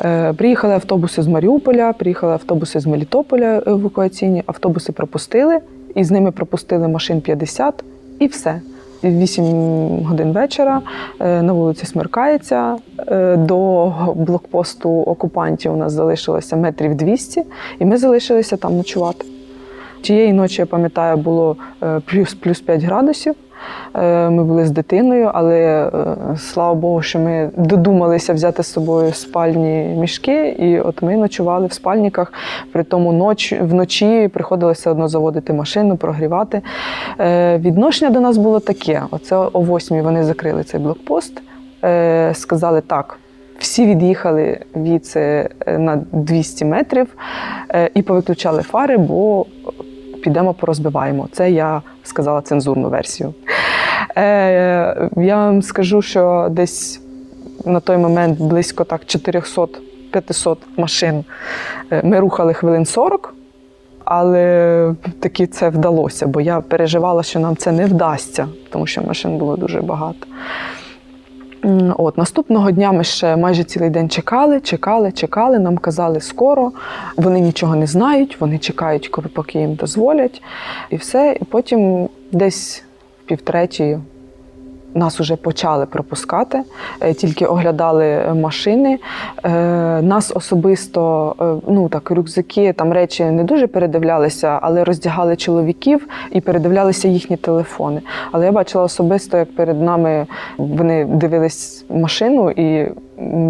Е, 0.00 0.32
Приїхали 0.32 0.74
автобуси 0.74 1.22
з 1.22 1.26
Маріуполя, 1.26 1.92
приїхали 1.92 2.32
автобуси 2.32 2.80
з 2.80 2.86
Мелітополя 2.86 3.62
евакуаційні. 3.66 4.42
Автобуси 4.46 4.92
пропустили, 4.92 5.58
і 5.94 6.04
з 6.04 6.10
ними 6.10 6.30
пропустили 6.30 6.88
машин 6.88 7.20
50, 7.20 7.84
і 8.18 8.26
все. 8.26 8.60
8 9.04 9.44
годин 10.04 10.32
вечора 10.32 10.82
е, 11.20 11.42
на 11.42 11.52
вулиці 11.52 11.86
смеркається. 11.86 12.76
До 13.36 13.92
блокпосту 14.14 14.90
окупантів 14.90 15.72
у 15.72 15.76
нас 15.76 15.92
залишилося 15.92 16.56
метрів 16.56 16.94
200, 16.94 17.42
і 17.78 17.84
ми 17.84 17.96
залишилися 17.96 18.56
там 18.56 18.76
ночувати. 18.76 19.24
Тієї 20.02 20.32
ночі, 20.32 20.62
я 20.62 20.66
пам'ятаю, 20.66 21.16
було 21.16 21.56
е, 21.82 22.00
плюс, 22.06 22.34
плюс 22.34 22.60
5 22.60 22.82
градусів. 22.82 23.34
Е, 23.94 24.30
Ми 24.30 24.44
були 24.44 24.66
з 24.66 24.70
дитиною, 24.70 25.30
але 25.34 25.58
е, 25.58 25.90
слава 26.38 26.74
Богу, 26.74 27.02
що 27.02 27.18
ми 27.18 27.50
додумалися 27.56 28.32
взяти 28.32 28.62
з 28.62 28.66
собою 28.66 29.12
спальні 29.12 29.96
мішки, 30.00 30.48
і 30.48 30.80
от 30.80 31.02
ми 31.02 31.16
ночували 31.16 31.66
в 31.66 31.72
спальниках. 31.72 32.32
При 32.72 32.84
тому 32.84 33.12
ноч, 33.12 33.52
вночі 33.52 34.28
приходилося 34.28 34.90
одно 34.90 35.08
заводити 35.08 35.52
машину, 35.52 35.96
прогрівати. 35.96 36.62
Відношення 37.58 38.10
до 38.10 38.20
нас 38.20 38.36
було 38.36 38.60
таке: 38.60 39.02
оце 39.10 39.36
о 39.36 39.62
8 39.62 40.02
вони 40.02 40.24
закрили 40.24 40.62
цей 40.62 40.80
блокпост, 40.80 41.42
сказали 42.32 42.80
так. 42.80 43.18
Всі 43.58 43.86
від'їхали 43.86 44.60
від 44.76 45.18
на 45.66 46.02
200 46.12 46.64
метрів 46.64 47.06
і 47.94 48.02
повиключали 48.02 48.62
фари, 48.62 48.96
бо 48.96 49.46
підемо 50.22 50.54
порозбиваємо. 50.54 51.28
Це 51.32 51.50
я 51.50 51.82
сказала 52.02 52.40
цензурну 52.40 52.88
версію. 52.88 53.34
Е, 54.16 55.08
Я 55.16 55.36
вам 55.36 55.62
скажу, 55.62 56.02
що 56.02 56.48
десь 56.50 57.00
на 57.64 57.80
той 57.80 57.96
момент 57.96 58.40
близько 58.40 58.84
так 58.84 59.00
400-500 59.02 60.56
машин 60.76 61.24
е, 61.92 62.00
ми 62.04 62.20
рухали 62.20 62.54
хвилин 62.54 62.86
40. 62.86 63.34
Але 64.04 64.94
таки 65.20 65.46
це 65.46 65.68
вдалося, 65.68 66.26
бо 66.26 66.40
я 66.40 66.60
переживала, 66.60 67.22
що 67.22 67.40
нам 67.40 67.56
це 67.56 67.72
не 67.72 67.86
вдасться, 67.86 68.48
тому 68.70 68.86
що 68.86 69.02
машин 69.02 69.38
було 69.38 69.56
дуже 69.56 69.80
багато. 69.80 70.26
От 71.98 72.18
наступного 72.18 72.70
дня 72.70 72.92
ми 72.92 73.04
ще 73.04 73.36
майже 73.36 73.64
цілий 73.64 73.90
день 73.90 74.08
чекали, 74.08 74.60
чекали, 74.60 75.12
чекали. 75.12 75.58
Нам 75.58 75.78
казали 75.78 76.20
скоро. 76.20 76.72
Вони 77.16 77.40
нічого 77.40 77.76
не 77.76 77.86
знають, 77.86 78.40
вони 78.40 78.58
чекають, 78.58 79.08
коли 79.08 79.28
поки 79.28 79.58
їм 79.58 79.74
дозволять, 79.74 80.42
і 80.90 80.96
все. 80.96 81.36
І 81.40 81.44
потім 81.44 82.08
десь 82.32 82.84
в 83.24 83.28
півтретій 83.28 83.98
нас 84.94 85.20
вже 85.20 85.36
почали 85.36 85.86
пропускати, 85.86 86.62
е, 87.00 87.14
тільки 87.14 87.46
оглядали 87.46 88.34
машини. 88.34 88.98
Е, 89.44 89.48
Нас 90.02 90.32
особисто, 90.34 91.34
е, 91.40 91.70
ну 91.72 91.88
так, 91.88 92.10
рюкзаки, 92.10 92.72
там 92.72 92.92
речі 92.92 93.24
не 93.24 93.44
дуже 93.44 93.66
передивлялися, 93.66 94.58
але 94.62 94.84
роздягали 94.84 95.36
чоловіків 95.36 96.08
і 96.30 96.40
передивлялися 96.40 97.08
їхні 97.08 97.36
телефони. 97.36 98.00
Але 98.32 98.46
я 98.46 98.52
бачила 98.52 98.84
особисто, 98.84 99.36
як 99.36 99.56
перед 99.56 99.82
нами 99.82 100.26
вони 100.58 101.04
дивились 101.04 101.84
машину 101.88 102.50
і 102.50 102.92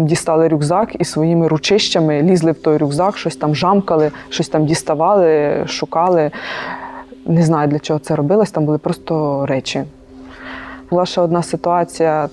дістали 0.05 0.47
рюкзак 0.47 0.95
і 0.99 1.05
своїми 1.05 1.47
ручищами 1.47 2.21
лізли 2.21 2.51
в 2.51 2.61
той 2.61 2.77
рюкзак, 2.77 3.17
щось 3.17 3.35
там 3.35 3.55
жамкали, 3.55 4.11
щось 4.29 4.49
там 4.49 4.65
діставали, 4.65 5.63
шукали. 5.67 6.31
Не 7.25 7.43
знаю, 7.43 7.67
для 7.67 7.79
чого 7.79 7.99
це 7.99 8.15
робилось, 8.15 8.51
там 8.51 8.65
були 8.65 8.77
просто 8.77 9.45
речі. 9.45 9.83
Була 10.93 11.05
ще 11.05 11.21
одна 11.21 11.43
ситуація, 11.43 12.29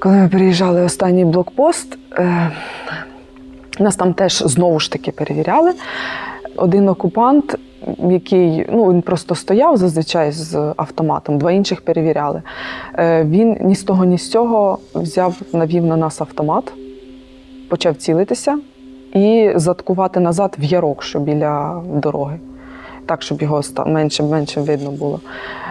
коли 0.00 0.14
ми 0.14 0.28
приїжджали 0.28 0.82
в 0.82 0.84
останній 0.84 1.24
блокпост. 1.24 1.98
Е, 2.12 2.50
нас 3.78 3.96
там 3.96 4.14
теж 4.14 4.42
знову 4.46 4.80
ж 4.80 4.92
таки 4.92 5.12
перевіряли. 5.12 5.72
Один 6.56 6.88
окупант, 6.88 7.56
який 7.98 8.66
ну, 8.72 8.92
він 8.92 9.02
просто 9.02 9.34
стояв 9.34 9.76
зазвичай 9.76 10.32
з 10.32 10.72
автоматом, 10.76 11.38
два 11.38 11.52
інших 11.52 11.80
перевіряли. 11.80 12.42
Е, 12.98 13.24
Він 13.24 13.58
ні 13.60 13.74
з 13.74 13.82
того, 13.82 14.04
ні 14.04 14.18
з 14.18 14.30
цього 14.30 14.78
взяв, 14.94 15.34
навів 15.52 15.86
на 15.86 15.96
нас 15.96 16.20
автомат, 16.20 16.72
почав 17.68 17.96
цілитися 17.96 18.58
і 19.12 19.52
заткувати 19.54 20.20
назад 20.20 20.56
в 20.58 20.64
ярок, 20.64 21.02
що 21.02 21.20
біля 21.20 21.82
дороги. 21.94 22.38
Так, 23.06 23.22
щоб 23.22 23.42
його 23.42 23.60
менше 23.86 24.22
менше 24.22 24.60
видно 24.60 24.90
було. 24.90 25.20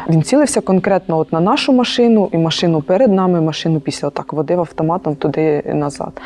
Він 0.10 0.24
цілився 0.24 0.62
конкретно 0.62 1.18
от 1.18 1.34
на 1.34 1.40
нашу 1.40 1.74
машину 1.74 2.30
і 2.32 2.38
машину 2.38 2.82
перед 2.82 3.12
нами, 3.12 3.42
машину 3.42 3.80
після 3.80 4.08
отак 4.08 4.34
водив 4.34 4.60
автоматом 4.60 5.16
туди 5.16 5.64
і 5.70 5.74
назад. 5.74 6.22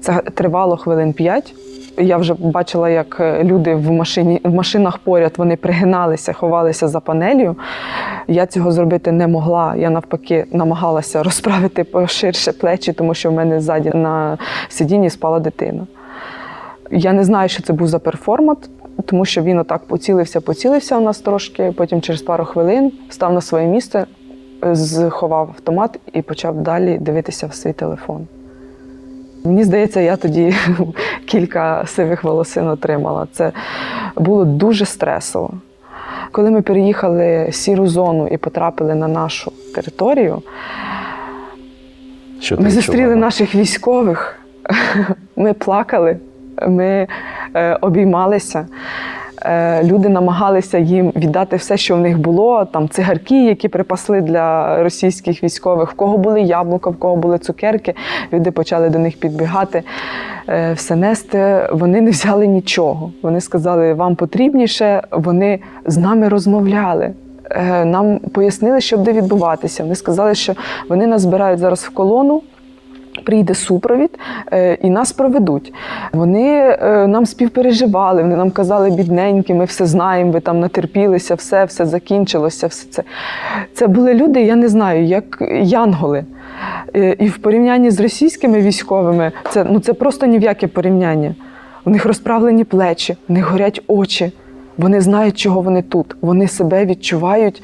Це 0.00 0.12
тривало 0.12 0.76
хвилин 0.76 1.12
п'ять. 1.12 1.54
Я 1.98 2.16
вже 2.16 2.34
бачила, 2.34 2.90
як 2.90 3.16
е, 3.20 3.44
люди 3.44 3.74
в 3.74 3.90
машині 3.90 4.40
в 4.44 4.54
машинах 4.54 4.98
поряд 4.98 5.32
вони 5.36 5.56
пригиналися, 5.56 6.32
ховалися 6.32 6.88
за 6.88 7.00
панелью. 7.00 7.56
Я 8.28 8.46
цього 8.46 8.72
зробити 8.72 9.12
не 9.12 9.26
могла. 9.26 9.76
Я 9.76 9.90
навпаки 9.90 10.44
намагалася 10.52 11.22
розправити 11.22 11.84
поширше 11.84 12.52
плечі, 12.52 12.92
тому 12.92 13.14
що 13.14 13.30
в 13.30 13.32
мене 13.32 13.60
ззаді 13.60 13.90
на 13.94 14.38
сидінні 14.68 15.10
спала 15.10 15.38
дитина. 15.38 15.86
Я 16.90 17.12
не 17.12 17.24
знаю, 17.24 17.48
що 17.48 17.62
це 17.62 17.72
був 17.72 17.88
за 17.88 17.98
перформат, 17.98 18.70
тому 19.06 19.24
що 19.24 19.42
він 19.42 19.58
отак 19.58 19.84
поцілився, 19.84 20.40
поцілився 20.40 20.98
у 20.98 21.00
нас 21.00 21.20
трошки, 21.20 21.72
потім 21.76 22.00
через 22.00 22.22
пару 22.22 22.44
хвилин 22.44 22.92
став 23.08 23.32
на 23.32 23.40
своє 23.40 23.66
місце 23.66 24.06
заховав 24.72 25.48
автомат 25.48 25.98
і 26.12 26.22
почав 26.22 26.62
далі 26.62 26.98
дивитися 26.98 27.46
в 27.46 27.54
свій 27.54 27.72
телефон. 27.72 28.26
Мені 29.44 29.64
здається, 29.64 30.00
я 30.00 30.16
тоді 30.16 30.54
кілька 31.26 31.86
сивих 31.86 32.24
волосин 32.24 32.68
отримала. 32.68 33.26
Це 33.32 33.52
було 34.16 34.44
дуже 34.44 34.84
стресово. 34.84 35.50
Коли 36.32 36.50
ми 36.50 36.62
переїхали 36.62 37.48
в 37.50 37.54
сіру 37.54 37.86
зону 37.86 38.28
і 38.28 38.36
потрапили 38.36 38.94
на 38.94 39.08
нашу 39.08 39.52
територію, 39.74 40.42
Що 42.40 42.56
ми 42.56 42.70
зустріли 42.70 42.98
відчувала? 42.98 43.20
наших 43.20 43.54
військових, 43.54 44.38
ми 45.36 45.52
плакали, 45.52 46.16
ми 46.68 47.06
е, 47.54 47.78
обіймалися. 47.80 48.66
Е, 49.44 49.84
люди 49.84 50.08
намагалися 50.08 50.78
їм 50.78 51.12
віддати 51.16 51.56
все, 51.56 51.76
що 51.76 51.96
в 51.96 52.00
них 52.00 52.18
було. 52.18 52.64
Там 52.64 52.88
цигарки, 52.88 53.44
які 53.44 53.68
припасли 53.68 54.20
для 54.20 54.76
російських 54.82 55.44
військових, 55.44 55.90
в 55.90 55.94
кого 55.94 56.18
були 56.18 56.40
яблука, 56.40 56.90
в 56.90 56.96
кого 56.96 57.16
були 57.16 57.38
цукерки. 57.38 57.94
Люди 58.32 58.50
почали 58.50 58.88
до 58.88 58.98
них 58.98 59.20
підбігати, 59.20 59.82
е, 60.48 60.72
все 60.72 60.96
нести. 60.96 61.68
Вони 61.72 62.00
не 62.00 62.10
взяли 62.10 62.46
нічого. 62.46 63.12
Вони 63.22 63.40
сказали, 63.40 63.94
вам 63.94 64.16
потрібніше. 64.16 65.02
Вони 65.10 65.58
з 65.86 65.98
нами 65.98 66.28
розмовляли. 66.28 67.12
Нам 67.84 68.18
пояснили, 68.18 68.80
що 68.80 68.98
буде 68.98 69.12
відбуватися. 69.12 69.82
Вони 69.82 69.94
сказали, 69.94 70.34
що 70.34 70.54
вони 70.88 71.06
нас 71.06 71.22
збирають 71.22 71.58
зараз 71.58 71.80
в 71.80 71.90
колону. 71.90 72.42
Прийде 73.24 73.54
супровід 73.54 74.18
е, 74.52 74.74
і 74.74 74.90
нас 74.90 75.12
проведуть. 75.12 75.72
Вони 76.12 76.76
е, 76.82 77.06
нам 77.06 77.26
співпереживали, 77.26 78.22
вони 78.22 78.36
нам 78.36 78.50
казали, 78.50 78.90
бідненькі, 78.90 79.54
ми 79.54 79.64
все 79.64 79.86
знаємо, 79.86 80.32
ви 80.32 80.40
там 80.40 80.60
натерпілися, 80.60 81.34
все, 81.34 81.64
все 81.64 81.86
закінчилося. 81.86 82.66
Все 82.66 82.88
це. 82.90 83.02
це 83.74 83.86
були 83.86 84.14
люди, 84.14 84.42
я 84.42 84.56
не 84.56 84.68
знаю, 84.68 85.04
як 85.04 85.38
янголи. 85.62 86.24
Е, 86.96 87.16
І 87.18 87.26
в 87.26 87.38
порівнянні 87.38 87.90
з 87.90 88.00
російськими 88.00 88.60
військовими 88.60 89.32
це, 89.50 89.64
ну, 89.64 89.80
це 89.80 89.92
просто 89.92 90.26
ні 90.26 90.38
в 90.38 90.42
яке 90.42 90.66
порівняння. 90.66 91.34
У 91.84 91.90
них 91.90 92.06
розправлені 92.06 92.64
плечі, 92.64 93.16
в 93.28 93.32
них 93.32 93.50
горять 93.50 93.82
очі. 93.86 94.32
Вони 94.76 95.00
знають, 95.00 95.38
чого 95.38 95.60
вони 95.60 95.82
тут. 95.82 96.16
Вони 96.20 96.48
себе 96.48 96.86
відчувають 96.86 97.62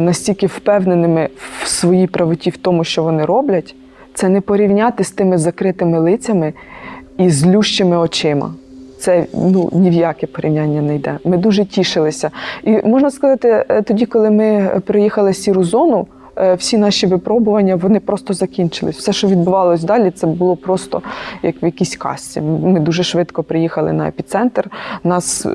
настільки 0.00 0.46
впевненими 0.46 1.28
в 1.62 1.68
своїй 1.68 2.06
правоті, 2.06 2.50
в 2.50 2.56
тому, 2.56 2.84
що 2.84 3.02
вони 3.02 3.24
роблять. 3.24 3.74
Це 4.14 4.28
не 4.28 4.40
порівняти 4.40 5.04
з 5.04 5.10
тими 5.10 5.38
закритими 5.38 5.98
лицями 5.98 6.52
і 7.18 7.30
злющими 7.30 7.96
очима. 7.96 8.54
Це 8.98 9.26
ну 9.34 9.68
ні 9.72 9.90
в 9.90 9.92
яке 9.92 10.26
порівняння 10.26 10.82
не 10.82 10.96
йде. 10.96 11.18
Ми 11.24 11.36
дуже 11.36 11.64
тішилися. 11.64 12.30
І 12.62 12.70
можна 12.70 13.10
сказати, 13.10 13.64
е, 13.68 13.82
тоді, 13.82 14.06
коли 14.06 14.30
ми 14.30 14.80
приїхали 14.86 15.30
в 15.30 15.36
сіру 15.36 15.64
зону, 15.64 16.06
всі 16.56 16.78
наші 16.78 17.06
випробування 17.06 17.76
вони 17.76 18.00
просто 18.00 18.34
закінчились. 18.34 18.96
Все, 18.96 19.12
що 19.12 19.28
відбувалось 19.28 19.84
далі, 19.84 20.10
це 20.10 20.26
було 20.26 20.56
просто 20.56 21.02
як 21.42 21.62
в 21.62 21.64
якійсь 21.64 21.96
казці. 21.96 22.40
Ми 22.40 22.80
дуже 22.80 23.02
швидко 23.02 23.42
приїхали 23.42 23.92
на 23.92 24.08
епіцентр. 24.08 24.70
Нас 25.04 25.46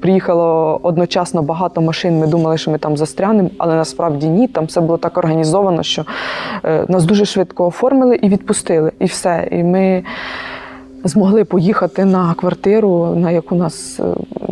приїхало 0.00 0.80
одночасно 0.82 1.42
багато 1.42 1.80
машин. 1.80 2.18
Ми 2.18 2.26
думали, 2.26 2.58
що 2.58 2.70
ми 2.70 2.78
там 2.78 2.96
застрянемо, 2.96 3.50
але 3.58 3.74
насправді 3.74 4.28
ні. 4.28 4.48
Там 4.48 4.64
все 4.64 4.80
було 4.80 4.98
так 4.98 5.18
організовано, 5.18 5.82
що 5.82 6.04
е, 6.64 6.84
нас 6.88 7.04
дуже 7.04 7.24
швидко 7.24 7.66
оформили 7.66 8.16
і 8.16 8.28
відпустили. 8.28 8.92
І 8.98 9.04
все. 9.04 9.48
І 9.50 9.62
ми 9.64 10.02
змогли 11.04 11.44
поїхати 11.44 12.04
на 12.04 12.34
квартиру, 12.34 13.14
на 13.16 13.30
яку 13.30 13.54
нас, 13.54 14.00
е, 14.00 14.04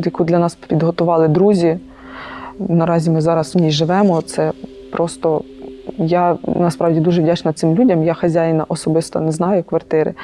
яку 0.04 0.24
для 0.24 0.38
нас 0.38 0.54
підготували 0.54 1.28
друзі. 1.28 1.78
Наразі 2.68 3.10
ми 3.10 3.20
зараз 3.20 3.54
в 3.54 3.58
ній 3.58 3.70
живемо. 3.70 4.22
Це 4.22 4.52
просто 4.90 5.42
я 5.98 6.36
насправді 6.46 7.00
дуже 7.00 7.22
вдячна 7.22 7.52
цим 7.52 7.74
людям. 7.74 8.04
Я 8.04 8.14
хазяїна 8.14 8.64
особисто 8.68 9.20
не 9.20 9.32
знаю 9.32 9.62
квартири, 9.62 10.14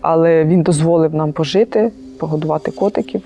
але 0.00 0.44
він 0.44 0.62
дозволив 0.62 1.14
нам 1.14 1.32
пожити, 1.32 1.92
погодувати 2.18 2.70
котиків. 2.70 3.22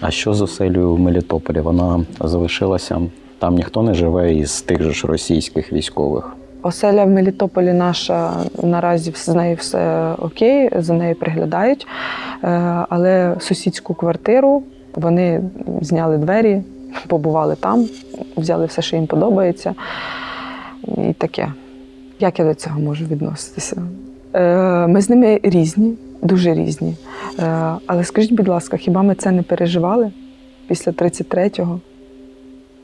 А 0.00 0.10
що 0.10 0.34
з 0.34 0.42
оселею 0.42 0.94
в 0.94 1.00
Мелітополі? 1.00 1.60
Вона 1.60 2.04
залишилася. 2.20 3.00
Там 3.38 3.54
ніхто 3.54 3.82
не 3.82 3.94
живе 3.94 4.34
із 4.34 4.62
тих 4.62 4.82
же 4.82 4.92
ж 4.92 5.06
російських 5.06 5.72
військових. 5.72 6.36
Оселя 6.62 7.04
в 7.04 7.10
Мелітополі 7.10 7.72
наша 7.72 8.32
наразі 8.62 9.12
з 9.14 9.28
нею 9.28 9.56
все 9.56 10.12
окей, 10.18 10.70
за 10.78 10.94
нею 10.94 11.14
приглядають. 11.14 11.86
Е, 12.44 12.46
Але 12.88 13.36
сусідську 13.40 13.94
квартиру 13.94 14.62
вони 14.94 15.42
зняли 15.80 16.18
двері, 16.18 16.62
побували 17.06 17.56
там, 17.56 17.88
взяли 18.36 18.66
все, 18.66 18.82
що 18.82 18.96
їм 18.96 19.06
подобається. 19.06 19.74
І 21.08 21.12
таке. 21.12 21.52
Як 22.20 22.38
я 22.38 22.44
до 22.44 22.54
цього 22.54 22.80
можу 22.80 23.04
відноситися? 23.04 23.82
Е, 24.34 24.86
Ми 24.86 25.00
з 25.00 25.10
ними 25.10 25.40
різні, 25.42 25.94
дуже 26.22 26.54
різні. 26.54 26.96
Е, 27.38 27.72
Але 27.86 28.04
скажіть, 28.04 28.32
будь 28.32 28.48
ласка, 28.48 28.76
хіба 28.76 29.02
ми 29.02 29.14
це 29.14 29.30
не 29.30 29.42
переживали 29.42 30.12
після 30.68 30.92
33-го? 30.92 31.80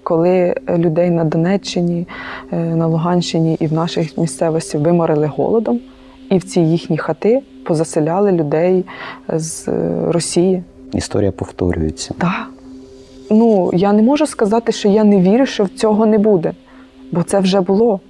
коли 0.02 0.54
людей 0.68 1.10
на 1.10 1.24
Донеччині, 1.24 2.08
е, 2.52 2.56
на 2.56 2.86
Луганщині 2.86 3.56
і 3.60 3.66
в 3.66 3.72
наших 3.72 4.18
місцевості 4.18 4.78
виморили 4.78 5.26
голодом, 5.26 5.80
і 6.30 6.38
в 6.38 6.44
ці 6.44 6.60
їхні 6.60 6.98
хати 6.98 7.42
позаселяли 7.64 8.32
людей 8.32 8.84
з 9.28 9.68
Росії. 10.08 10.62
Історія 10.92 11.32
повторюється. 11.32 12.14
Так. 12.18 12.50
Ну, 13.30 13.70
я 13.72 13.92
не 13.92 14.02
можу 14.02 14.26
сказати, 14.26 14.72
що 14.72 14.88
я 14.88 15.04
не 15.04 15.20
вірю, 15.20 15.46
що 15.46 15.66
цього 15.66 16.06
не 16.06 16.18
буде, 16.18 16.52
бо 17.12 17.22
це 17.22 17.40
вже 17.40 17.60
було. 17.60 18.00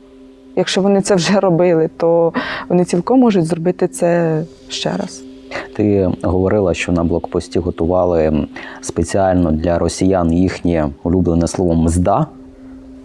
Якщо 0.57 0.83
вони 0.83 1.01
це 1.01 1.15
вже 1.15 1.41
робили, 1.41 1.91
то 1.97 2.33
вони 2.69 2.85
цілком 2.85 3.21
можуть 3.21 3.45
зробити 3.45 3.89
це 3.89 4.43
ще 4.69 4.91
раз. 4.97 5.23
Ти 5.77 6.11
говорила, 6.23 6.75
що 6.75 6.93
на 6.93 7.05
блокпості 7.05 7.59
готували 7.59 8.47
спеціально 8.81 9.53
для 9.53 9.79
росіян 9.79 10.33
їхнє 10.33 10.89
улюблене 11.03 11.47
слово 11.47 11.75
мзда, 11.75 12.27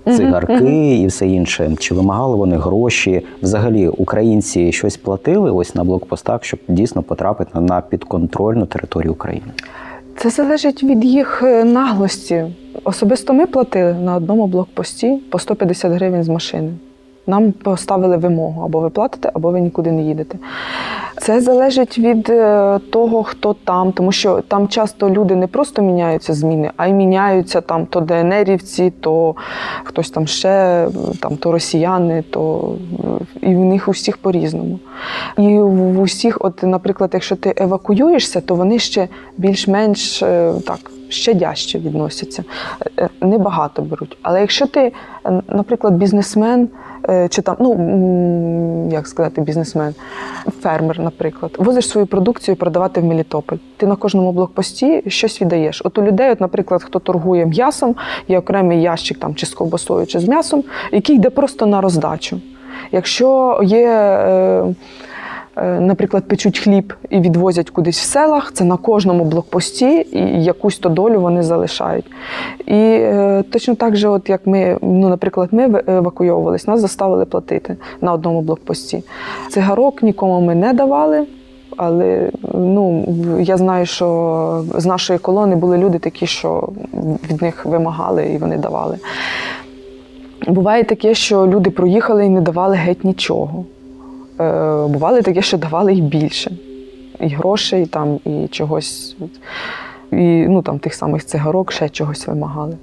цигарки 0.06 0.96
і 0.96 1.08
все 1.08 1.28
інше. 1.28 1.76
Чи 1.80 1.94
вимагали 1.96 2.36
вони 2.36 2.58
гроші? 2.58 3.22
Взагалі, 3.42 3.88
українці 3.88 4.72
щось 4.72 4.98
платили 4.98 5.52
ось 5.52 5.76
на 5.76 5.84
блокпостах, 5.84 6.44
щоб 6.44 6.60
дійсно 6.68 7.04
потрапити 7.04 7.60
на 7.60 7.82
підконтрольну 7.82 8.66
територію 8.66 9.12
України? 9.12 9.48
Це 10.18 10.30
залежить 10.30 10.84
від 10.84 11.06
їх 11.06 11.44
е, 11.44 11.64
наглості. 11.64 12.46
Особисто 12.84 13.34
ми 13.34 13.46
платили 13.46 13.94
на 13.94 14.16
одному 14.16 14.48
блокпості 14.48 15.20
по 15.30 15.40
150 15.40 15.92
гривень 15.92 16.24
з 16.24 16.30
машини. 16.30 16.72
Нам 17.28 17.52
поставили 17.52 18.18
вимогу: 18.18 18.66
або 18.66 18.80
ви 18.80 18.90
платите, 18.90 19.32
або 19.34 19.52
ви 19.52 19.62
нікуди 19.62 19.92
не 19.92 20.02
їдете. 20.02 20.38
Це 21.18 21.42
залежить 21.42 22.00
від 22.00 22.30
е, 22.30 22.80
того, 22.92 23.24
хто 23.24 23.54
там, 23.54 23.92
тому 23.92 24.12
що 24.12 24.42
там 24.42 24.68
часто 24.68 25.10
люди 25.10 25.36
не 25.36 25.48
просто 25.48 25.82
міняються 25.82 26.34
зміни, 26.34 26.72
а 26.78 26.88
й 26.88 26.94
міняються 26.94 27.62
там 27.62 27.86
то 27.86 28.00
ДНРівці, 28.02 28.94
то 29.00 29.36
хтось 29.84 30.10
там 30.10 30.28
ще, 30.28 30.88
там 31.22 31.38
то 31.38 31.52
росіяни, 31.52 32.24
то 32.30 32.72
і 33.42 33.56
в 33.56 33.60
них 33.60 33.88
у 33.88 33.92
всіх 33.92 34.18
по-різному. 34.18 34.80
І 35.38 35.58
в 35.60 36.02
усіх, 36.02 36.38
от, 36.40 36.64
наприклад, 36.64 37.10
якщо 37.14 37.36
ти 37.36 37.54
евакуюєшся, 37.58 38.42
то 38.42 38.56
вони 38.56 38.80
ще 38.80 39.08
більш-менш 39.38 40.24
е, 40.24 40.54
так. 40.68 40.92
Щадяще 41.10 41.80
відносяться, 41.80 42.44
Е, 43.00 43.10
небагато 43.22 43.82
беруть. 43.82 44.18
Але 44.22 44.42
якщо 44.42 44.68
ти, 44.68 44.80
е, 45.26 45.42
наприклад, 45.48 45.94
бізнесмен, 45.94 46.70
е, 47.10 47.28
чи 47.28 47.42
там, 47.42 47.56
ну 47.60 48.90
як 48.92 49.08
сказати, 49.08 49.42
бізнесмен, 49.42 49.96
фермер, 50.62 51.00
наприклад, 51.00 51.56
возиш 51.60 51.90
свою 51.90 52.08
продукцію 52.08 52.56
продавати 52.56 53.02
в 53.02 53.06
Мелітополь. 53.06 53.58
Ти 53.78 53.88
на 53.88 53.96
кожному 53.96 54.32
блокпості 54.32 55.04
щось 55.08 55.42
віддаєш. 55.42 55.82
От 55.86 55.98
у 55.98 56.02
людей, 56.04 56.32
от, 56.32 56.42
наприклад, 56.42 56.84
хто 56.84 57.00
торгує 57.00 57.46
м'ясом, 57.46 57.96
є 58.28 58.40
окремий 58.40 58.82
ящик 58.82 59.18
там 59.18 59.36
чи 59.36 59.46
з 59.46 59.54
ковбасою, 59.54 60.06
чи 60.06 60.20
з 60.20 60.28
м'ясом, 60.28 60.64
який 60.92 61.16
йде 61.16 61.30
просто 61.30 61.66
на 61.66 61.82
роздачу. 61.82 62.42
Якщо 62.92 63.60
є. 63.64 64.66
Е, 65.58 65.80
Наприклад, 65.80 66.28
печуть 66.28 66.60
хліб 66.60 66.94
і 67.10 67.20
відвозять 67.20 67.70
кудись 67.70 68.00
в 68.00 68.04
селах, 68.04 68.52
це 68.54 68.64
на 68.64 68.78
кожному 68.78 69.26
блокпості, 69.26 70.08
і 70.12 70.44
якусь 70.44 70.78
то 70.78 70.90
долю 70.90 71.22
вони 71.22 71.44
залишають. 71.44 72.06
І 72.66 72.76
е, 72.76 73.44
точно 73.52 73.76
так 73.76 73.96
же, 73.96 74.08
от 74.08 74.30
як 74.30 74.48
ми, 74.48 74.78
ну, 74.82 75.10
наприклад, 75.10 75.50
ми 75.52 75.84
евакуйовувались, 75.88 76.68
нас 76.68 76.82
заставили 76.82 77.26
платити 77.26 77.78
на 78.02 78.14
одному 78.14 78.42
блокпості. 78.42 79.04
Цигарок 79.50 80.04
нікому 80.04 80.42
ми 80.42 80.56
не 80.56 80.74
давали. 80.74 81.28
Але 81.78 82.30
ну, 82.54 83.06
я 83.40 83.58
знаю, 83.58 83.86
що 83.86 84.64
з 84.76 84.86
нашої 84.86 85.20
колони 85.20 85.56
були 85.56 85.78
люди 85.78 86.00
такі, 86.00 86.28
що 86.28 86.70
від 87.32 87.42
них 87.42 87.66
вимагали 87.66 88.26
і 88.26 88.38
вони 88.38 88.58
давали. 88.58 88.98
Буває 90.48 90.84
таке, 90.84 91.14
що 91.14 91.48
люди 91.48 91.70
проїхали 91.70 92.26
і 92.26 92.30
не 92.30 92.42
давали 92.42 92.76
геть 92.76 93.04
нічого. 93.04 93.66
Е, 94.40 94.88
бували 94.88 95.22
таке, 95.22 95.42
що 95.42 95.58
давали 95.58 95.94
і 95.94 96.02
більше. 96.02 96.52
І 97.20 97.28
грошей, 97.28 97.86
там, 97.86 98.20
і 98.26 98.48
чогось, 98.48 99.16
і 100.12 100.46
ну, 100.48 100.62
там, 100.62 100.80
тих 100.80 100.94
самих 100.94 101.26
цигарок, 101.26 101.72
ще 101.72 101.90
чогось 101.90 102.28
вимагали. 102.28 102.78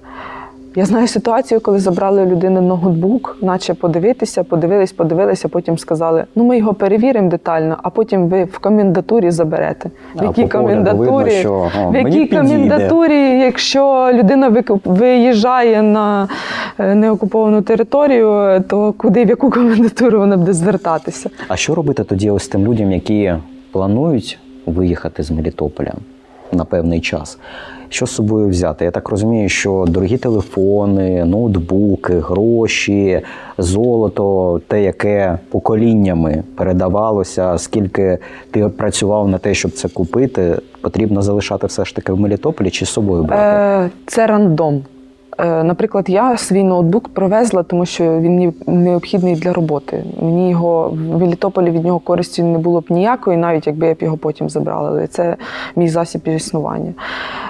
Я 0.77 0.85
знаю 0.85 1.09
ситуацію, 1.09 1.61
коли 1.61 1.79
забрали 1.79 2.23
у 2.23 2.27
людини 2.27 2.61
ноутбук, 2.61 3.37
наче 3.43 3.75
подивитися, 3.75 4.45
подивились, 4.45 4.93
подивилися, 4.93 5.49
потім 5.49 5.79
сказали: 5.79 6.25
ну 6.35 6.45
ми 6.45 6.59
його 6.59 6.75
перевіримо 6.75 7.29
детально, 7.29 7.77
а 7.83 7.91
потім 7.91 8.29
ви 8.29 8.45
в 8.45 8.59
комендатурі 8.59 9.31
заберете. 9.31 9.91
В 10.17 10.23
якій 10.23 10.49
комендатурі, 10.49 11.31
що, 11.31 11.71
в 11.91 11.95
якій 11.97 12.27
комендатурі, 12.27 13.41
якщо 13.41 14.11
людина 14.13 14.63
виїжджає 14.85 15.83
на 15.83 16.29
е, 16.79 16.95
неокуповану 16.95 17.63
територію, 17.63 18.65
то 18.69 18.93
куди 18.93 19.25
в 19.25 19.29
яку 19.29 19.51
комендатуру 19.51 20.19
вона 20.19 20.37
буде 20.37 20.53
звертатися? 20.53 21.31
А 21.49 21.57
що 21.57 21.75
робити 21.75 22.05
тоді 22.05 22.31
ось 22.31 22.49
тим 22.49 22.65
людям, 22.65 22.93
які 22.93 23.35
планують 23.73 24.39
виїхати 24.67 25.23
з 25.23 25.31
Мелітополя 25.31 25.93
на 26.53 26.65
певний 26.65 27.01
час? 27.01 27.39
Що 27.93 28.07
з 28.07 28.11
собою 28.11 28.49
взяти? 28.49 28.85
Я 28.85 28.91
так 28.91 29.09
розумію, 29.09 29.49
що 29.49 29.85
дорогі 29.89 30.17
телефони, 30.17 31.25
ноутбуки, 31.25 32.13
гроші, 32.13 33.21
золото, 33.59 34.61
те, 34.69 34.83
яке 34.83 35.39
поколіннями 35.51 36.43
передавалося, 36.57 37.59
скільки 37.59 38.19
ти 38.51 38.69
працював 38.69 39.29
на 39.29 39.39
те, 39.39 39.55
щоб 39.55 39.71
це 39.71 39.89
купити, 39.89 40.59
потрібно 40.81 41.23
залишати 41.23 41.67
все 41.67 41.85
ж 41.85 41.95
таки 41.95 42.13
в 42.13 42.21
Мелітополі 42.21 42.71
чи 42.71 42.87
з 42.87 42.89
собою 42.89 43.23
брати? 43.23 43.43
Е, 43.43 43.91
це 44.07 44.27
рандом. 44.27 44.83
Е, 45.39 45.63
Наприклад, 45.65 46.05
я 46.09 46.37
свій 46.37 46.63
ноутбук 46.63 47.09
провезла, 47.09 47.63
тому 47.63 47.87
що 47.87 48.21
він 48.21 48.55
необхідний 48.67 49.35
для 49.35 49.53
роботи. 49.53 50.05
Мені 50.23 50.51
його 50.51 50.89
в 50.89 51.21
Мелітополі 51.21 51.71
від 51.71 51.85
нього 51.85 51.99
користі 51.99 52.43
не 52.43 52.59
було 52.59 52.81
б 52.81 52.85
ніякої, 52.91 53.37
навіть 53.37 53.67
якби 53.67 53.87
я 53.87 53.95
б 53.95 53.97
його 54.01 54.17
потім 54.17 54.51
забрала. 54.51 55.07
Це 55.07 55.37
мій 55.77 55.89
засіб 55.89 56.29
існування. 56.29 56.95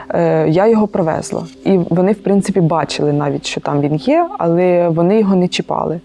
Е, 0.08 0.48
Я 0.48 0.66
його 0.66 0.86
привезла. 0.86 1.46
І 1.64 1.78
вони, 1.90 2.12
в 2.12 2.22
принципі, 2.22 2.60
бачили 2.60 3.12
навіть, 3.12 3.46
що 3.46 3.60
там 3.60 3.80
він 3.80 3.94
є, 3.96 4.28
але 4.38 4.88
вони 4.88 5.18
його 5.20 5.36
не 5.36 5.48
чіпали. 5.48 6.00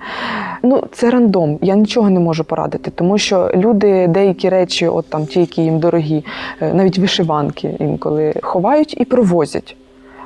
Ну, 0.64 0.84
це 0.92 1.10
рандом. 1.10 1.60
Я 1.62 1.76
нічого 1.76 2.10
не 2.10 2.20
можу 2.20 2.44
порадити, 2.44 2.92
тому 2.96 3.18
що 3.18 3.52
люди 3.56 4.08
деякі 4.08 4.50
речі, 4.50 4.88
от 4.88 5.06
там 5.10 5.26
ті, 5.26 5.40
які 5.40 5.62
їм 5.62 5.80
дорогі, 5.80 6.26
е, 6.62 6.74
навіть 6.74 6.98
вишиванки 6.98 7.76
інколи 7.80 8.34
ховають 8.42 9.02
і 9.02 9.06
провозять. 9.06 9.76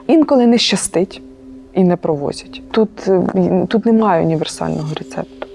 Інколи 0.08 0.48
не 0.48 0.58
щастить 0.58 1.22
і 1.74 1.84
не 1.84 1.96
провозять. 1.96 2.62
Тут, 2.72 3.08
е, 3.08 3.66
тут 3.70 3.86
немає 3.86 4.24
універсального 4.24 4.90
рецепту. 5.00 5.48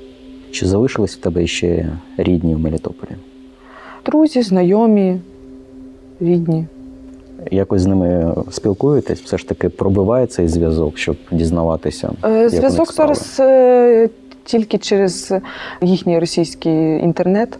Чи 0.51 0.67
залишились 0.67 1.17
в 1.17 1.21
тебе 1.21 1.47
ще 1.47 1.89
рідні 2.17 2.55
в 2.55 2.59
Мелітополі? 2.59 3.11
Друзі, 4.07 4.43
знайомі, 4.43 5.21
рідні. 6.21 6.67
Якось 7.51 7.83
з 7.83 7.87
ними 7.87 8.35
спілкуєтесь, 8.51 9.20
все 9.20 9.38
ж 9.38 9.49
таки 9.49 9.68
пробиває 9.68 10.27
цей 10.27 10.49
зв'язок, 10.49 10.99
щоб 10.99 11.16
дізнаватися. 11.31 12.11
Е, 12.25 12.49
Зв'язок 12.49 12.92
зараз 12.92 13.37
е, 13.40 14.09
тільки 14.44 14.79
через 14.79 15.35
їхній 15.83 16.18
російський 16.18 16.99
інтернет. 17.03 17.59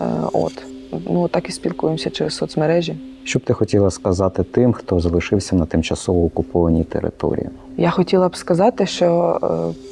Е, 0.00 0.04
От. 0.32 0.62
Ну, 1.10 1.28
так 1.28 1.48
і 1.48 1.52
спілкуємося 1.52 2.10
через 2.10 2.34
соцмережі. 2.34 2.96
Що 3.24 3.38
б 3.38 3.42
ти 3.42 3.52
хотіла 3.52 3.90
сказати 3.90 4.42
тим, 4.42 4.72
хто 4.72 5.00
залишився 5.00 5.56
на 5.56 5.66
тимчасово 5.66 6.24
окупованій 6.24 6.84
території? 6.84 7.48
Я 7.76 7.90
хотіла 7.90 8.28
б 8.28 8.36
сказати, 8.36 8.86
що 8.86 9.38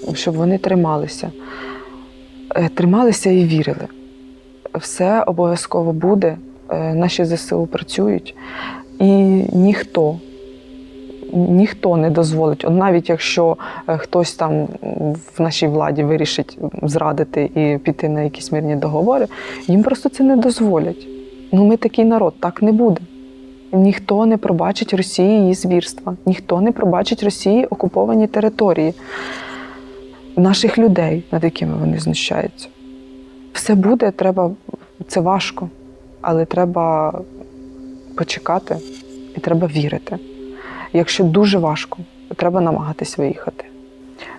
е, 0.09 0.15
щоб 0.15 0.35
вони 0.35 0.59
трималися. 0.59 1.31
Трималися 2.75 3.31
і 3.31 3.45
вірили. 3.45 3.87
Все 4.75 5.23
обов'язково 5.23 5.93
буде. 5.93 6.37
Наші 6.73 7.25
ЗСУ 7.25 7.67
працюють, 7.67 8.35
і 9.05 9.45
ніхто, 9.53 10.19
ніхто 11.33 11.97
не 11.97 12.11
дозволить, 12.11 12.65
от 12.65 12.73
навіть 12.73 13.09
якщо 13.09 13.57
е, 13.89 13.97
хтось 13.99 14.35
там 14.35 14.69
в 15.37 15.43
нашій 15.43 15.67
владі 15.67 16.05
вирішить 16.05 16.59
зрадити 16.83 17.51
і 17.55 17.79
піти 17.79 18.09
на 18.09 18.23
якісь 18.23 18.53
мирні 18.53 18.77
договори, 18.77 19.27
їм 19.67 19.83
просто 19.83 20.09
це 20.09 20.25
не 20.25 20.37
дозволять. 20.37 21.07
Ну, 21.53 21.65
ми 21.65 21.77
такий 21.77 22.05
народ, 22.05 22.35
так 22.41 22.63
не 22.63 22.73
буде. 22.73 23.01
Ніхто 23.73 24.27
не 24.27 24.37
пробачить 24.37 24.95
Росії 24.95 25.41
її 25.41 25.55
звірства, 25.55 26.17
ніхто 26.27 26.61
не 26.61 26.73
пробачить 26.73 27.23
Росії 27.23 27.67
окуповані 27.67 28.27
території 28.27 28.95
наших 30.37 30.79
людей, 30.79 31.25
над 31.33 31.45
якими 31.45 31.75
вони 31.77 31.99
знущаються. 31.99 32.69
Все 33.53 33.75
буде, 33.75 34.11
треба, 34.11 34.51
це 35.07 35.21
важко, 35.21 35.69
але 36.21 36.45
треба 36.45 37.13
почекати 38.17 38.77
і 39.37 39.41
треба 39.41 39.67
вірити. 39.67 40.17
Якщо 40.93 41.25
дуже 41.25 41.59
важко, 41.59 41.99
то 42.29 42.35
треба 42.35 42.61
намагатись 42.61 43.19
виїхати. 43.19 43.65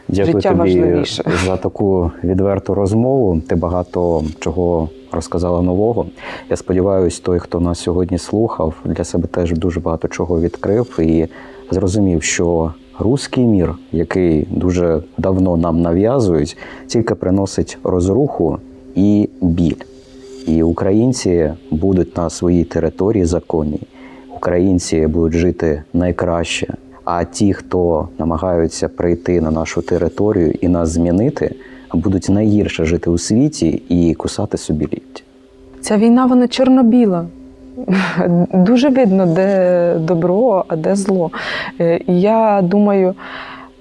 Дякую 0.07 0.33
Життя 0.33 0.49
тобі 0.49 0.59
важливіше. 0.59 1.23
за 1.45 1.57
таку 1.57 2.11
відверту 2.23 2.73
розмову. 2.73 3.41
Ти 3.47 3.55
багато 3.55 4.23
чого 4.39 4.89
розказала 5.11 5.61
нового. 5.61 6.05
Я 6.49 6.55
сподіваюся, 6.55 7.21
той, 7.23 7.39
хто 7.39 7.59
нас 7.59 7.79
сьогодні 7.79 8.17
слухав, 8.17 8.73
для 8.85 9.03
себе 9.03 9.27
теж 9.27 9.51
дуже 9.51 9.79
багато 9.79 10.07
чого 10.07 10.41
відкрив 10.41 10.99
і 10.99 11.27
зрозумів, 11.71 12.23
що 12.23 12.73
руський 12.99 13.43
мір, 13.43 13.73
який 13.91 14.47
дуже 14.51 15.03
давно 15.17 15.57
нам 15.57 15.81
нав'язують, 15.81 16.57
тільки 16.88 17.15
приносить 17.15 17.77
розруху 17.83 18.59
і 18.95 19.29
біль. 19.41 19.75
І 20.47 20.63
українці 20.63 21.51
будуть 21.71 22.17
на 22.17 22.29
своїй 22.29 22.63
території 22.63 23.25
законні. 23.25 23.79
Українці 24.36 25.08
будуть 25.08 25.34
жити 25.34 25.84
найкраще. 25.93 26.73
А 27.03 27.23
ті, 27.23 27.53
хто 27.53 28.10
намагаються 28.19 28.89
прийти 28.89 29.41
на 29.41 29.51
нашу 29.51 29.81
територію 29.81 30.53
і 30.62 30.67
нас 30.67 30.89
змінити, 30.89 31.55
будуть 31.93 32.29
найгірше 32.29 32.86
жити 32.86 33.10
у 33.10 33.17
світі 33.17 33.84
і 33.89 34.13
кусати 34.13 34.58
собі 34.58 34.86
лікті. 34.86 35.23
Ця 35.81 35.97
війна 35.97 36.25
вона 36.25 36.47
чорно-біла. 36.47 37.25
Дуже 38.53 38.89
видно, 38.89 39.25
де 39.25 39.95
добро, 39.99 40.65
а 40.67 40.75
де 40.75 40.95
зло. 40.95 41.31
Е, 41.79 41.99
І 42.08 42.21
я 42.21 42.62
думаю, 42.63 43.15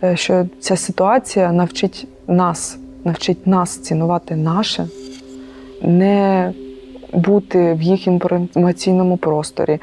е, 0.02 0.16
що 0.16 0.46
ця 0.60 0.76
ситуація 0.76 1.52
навчить 1.52 2.08
нас, 2.28 2.78
навчить 3.04 3.46
нас 3.46 3.76
цінувати 3.76 4.36
наше, 4.36 4.86
не 5.84 6.52
бути 7.14 7.74
в 7.74 7.82
їх 7.82 8.06
інформаційному 8.06 9.16
просторі, 9.16 9.78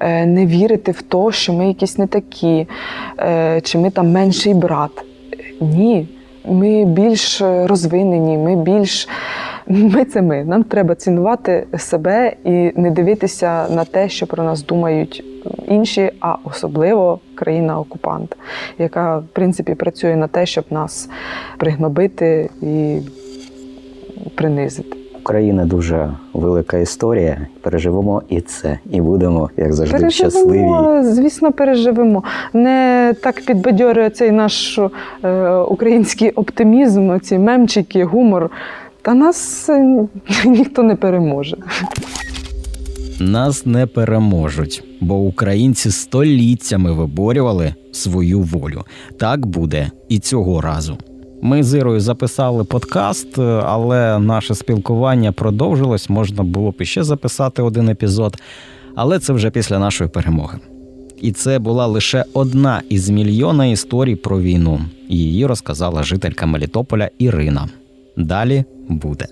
е, 0.00 0.26
не 0.26 0.46
вірити 0.46 0.92
в 0.92 1.02
те, 1.02 1.32
що 1.32 1.52
ми 1.52 1.68
якісь 1.68 1.98
не 1.98 2.06
такі, 2.06 2.66
е, 3.18 3.60
чи 3.60 3.78
ми 3.78 3.90
там 3.90 4.12
менший 4.12 4.54
брат. 4.54 4.90
Ні, 5.60 6.08
ми 6.48 6.84
більш 6.84 7.40
розвинені, 7.42 8.38
ми 8.38 8.56
більш. 8.56 9.08
Ми 9.68 10.04
це 10.04 10.22
ми. 10.22 10.44
Нам 10.44 10.64
треба 10.64 10.94
цінувати 10.94 11.66
себе 11.76 12.36
і 12.44 12.72
не 12.76 12.90
дивитися 12.90 13.68
на 13.70 13.84
те, 13.84 14.08
що 14.08 14.26
про 14.26 14.44
нас 14.44 14.64
думають 14.64 15.24
інші, 15.68 16.10
а 16.20 16.36
особливо 16.44 17.20
країна-окупант, 17.34 18.36
яка 18.78 19.18
в 19.18 19.26
принципі 19.32 19.74
працює 19.74 20.16
на 20.16 20.28
те, 20.28 20.46
щоб 20.46 20.64
нас 20.70 21.08
пригнобити 21.58 22.50
і 22.62 22.98
принизити. 24.34 25.05
Україна 25.26 25.64
дуже 25.64 26.10
велика 26.32 26.78
історія. 26.78 27.46
Переживемо 27.60 28.22
і 28.28 28.40
це, 28.40 28.78
і 28.90 29.00
будемо, 29.00 29.50
як 29.56 29.72
завжди, 29.72 30.10
щасливі. 30.10 30.68
Звісно, 31.02 31.52
переживемо. 31.52 32.22
Не 32.52 33.14
так 33.22 33.42
підбадьорює 33.46 34.10
цей 34.10 34.30
наш 34.30 34.78
е, 34.78 35.50
український 35.52 36.30
оптимізм, 36.30 37.18
ці 37.18 37.38
мемчики, 37.38 38.04
гумор. 38.04 38.50
Та 39.02 39.14
нас 39.14 39.68
е, 39.68 40.06
ніхто 40.44 40.82
не 40.82 40.96
переможе. 40.96 41.56
Нас 43.20 43.66
не 43.66 43.86
переможуть, 43.86 44.84
бо 45.00 45.14
українці 45.14 45.90
століттями 45.90 46.92
виборювали 46.92 47.74
свою 47.92 48.40
волю. 48.40 48.84
Так 49.18 49.46
буде 49.46 49.90
і 50.08 50.18
цього 50.18 50.60
разу. 50.60 50.98
Ми 51.42 51.62
з 51.62 51.78
Ірою 51.78 52.00
записали 52.00 52.64
подкаст, 52.64 53.38
але 53.64 54.18
наше 54.18 54.54
спілкування 54.54 55.32
продовжилось. 55.32 56.10
Можна 56.10 56.42
було 56.42 56.70
б 56.70 56.74
іще 56.78 57.02
записати 57.02 57.62
один 57.62 57.88
епізод, 57.88 58.36
але 58.94 59.18
це 59.18 59.32
вже 59.32 59.50
після 59.50 59.78
нашої 59.78 60.10
перемоги. 60.10 60.58
І 61.22 61.32
це 61.32 61.58
була 61.58 61.86
лише 61.86 62.24
одна 62.32 62.82
із 62.88 63.08
мільйона 63.10 63.66
історій 63.66 64.16
про 64.16 64.40
війну. 64.40 64.80
Її 65.08 65.46
розказала 65.46 66.02
жителька 66.02 66.46
Мелітополя 66.46 67.10
Ірина. 67.18 67.68
Далі 68.16 68.64
буде. 68.88 69.26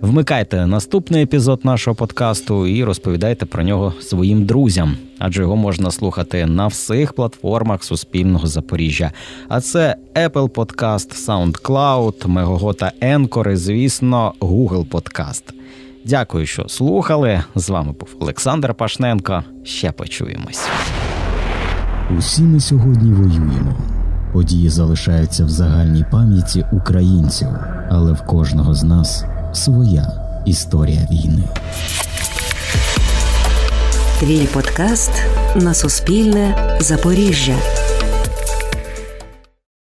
Вмикайте 0.00 0.66
наступний 0.66 1.22
епізод 1.22 1.60
нашого 1.64 1.94
подкасту 1.94 2.66
і 2.66 2.84
розповідайте 2.84 3.46
про 3.46 3.62
нього 3.62 3.94
своїм 4.00 4.44
друзям, 4.44 4.96
адже 5.18 5.42
його 5.42 5.56
можна 5.56 5.90
слухати 5.90 6.46
на 6.46 6.66
всіх 6.66 7.12
платформах 7.12 7.84
Суспільного 7.84 8.46
Запоріжжя. 8.46 9.12
А 9.48 9.60
це 9.60 9.96
Apple 10.14 10.48
Podcast, 10.48 11.26
SoundCloud, 11.26 12.26
Megogo 12.26 12.74
та 12.74 12.92
Anchor 13.02 13.50
і, 13.52 13.56
звісно, 13.56 14.32
Google 14.40 14.86
Podcast. 14.88 15.42
Дякую, 16.04 16.46
що 16.46 16.68
слухали. 16.68 17.42
З 17.54 17.70
вами 17.70 17.92
був 17.92 18.08
Олександр 18.20 18.74
Пашненко. 18.74 19.44
Ще 19.64 19.92
почуємось. 19.92 20.68
Усі 22.18 22.42
ми 22.42 22.60
сьогодні 22.60 23.12
воюємо. 23.12 23.97
Події 24.32 24.68
залишаються 24.68 25.44
в 25.44 25.48
загальній 25.48 26.04
пам'яті 26.10 26.64
українців, 26.72 27.48
але 27.90 28.12
в 28.12 28.22
кожного 28.22 28.74
з 28.74 28.82
нас 28.82 29.24
своя 29.52 30.12
історія 30.46 31.08
війни. 31.10 31.42
Твій 34.20 34.48
подкаст 34.52 35.12
на 35.56 35.74
Суспільне 35.74 36.76
Запоріжжя. 36.80 37.56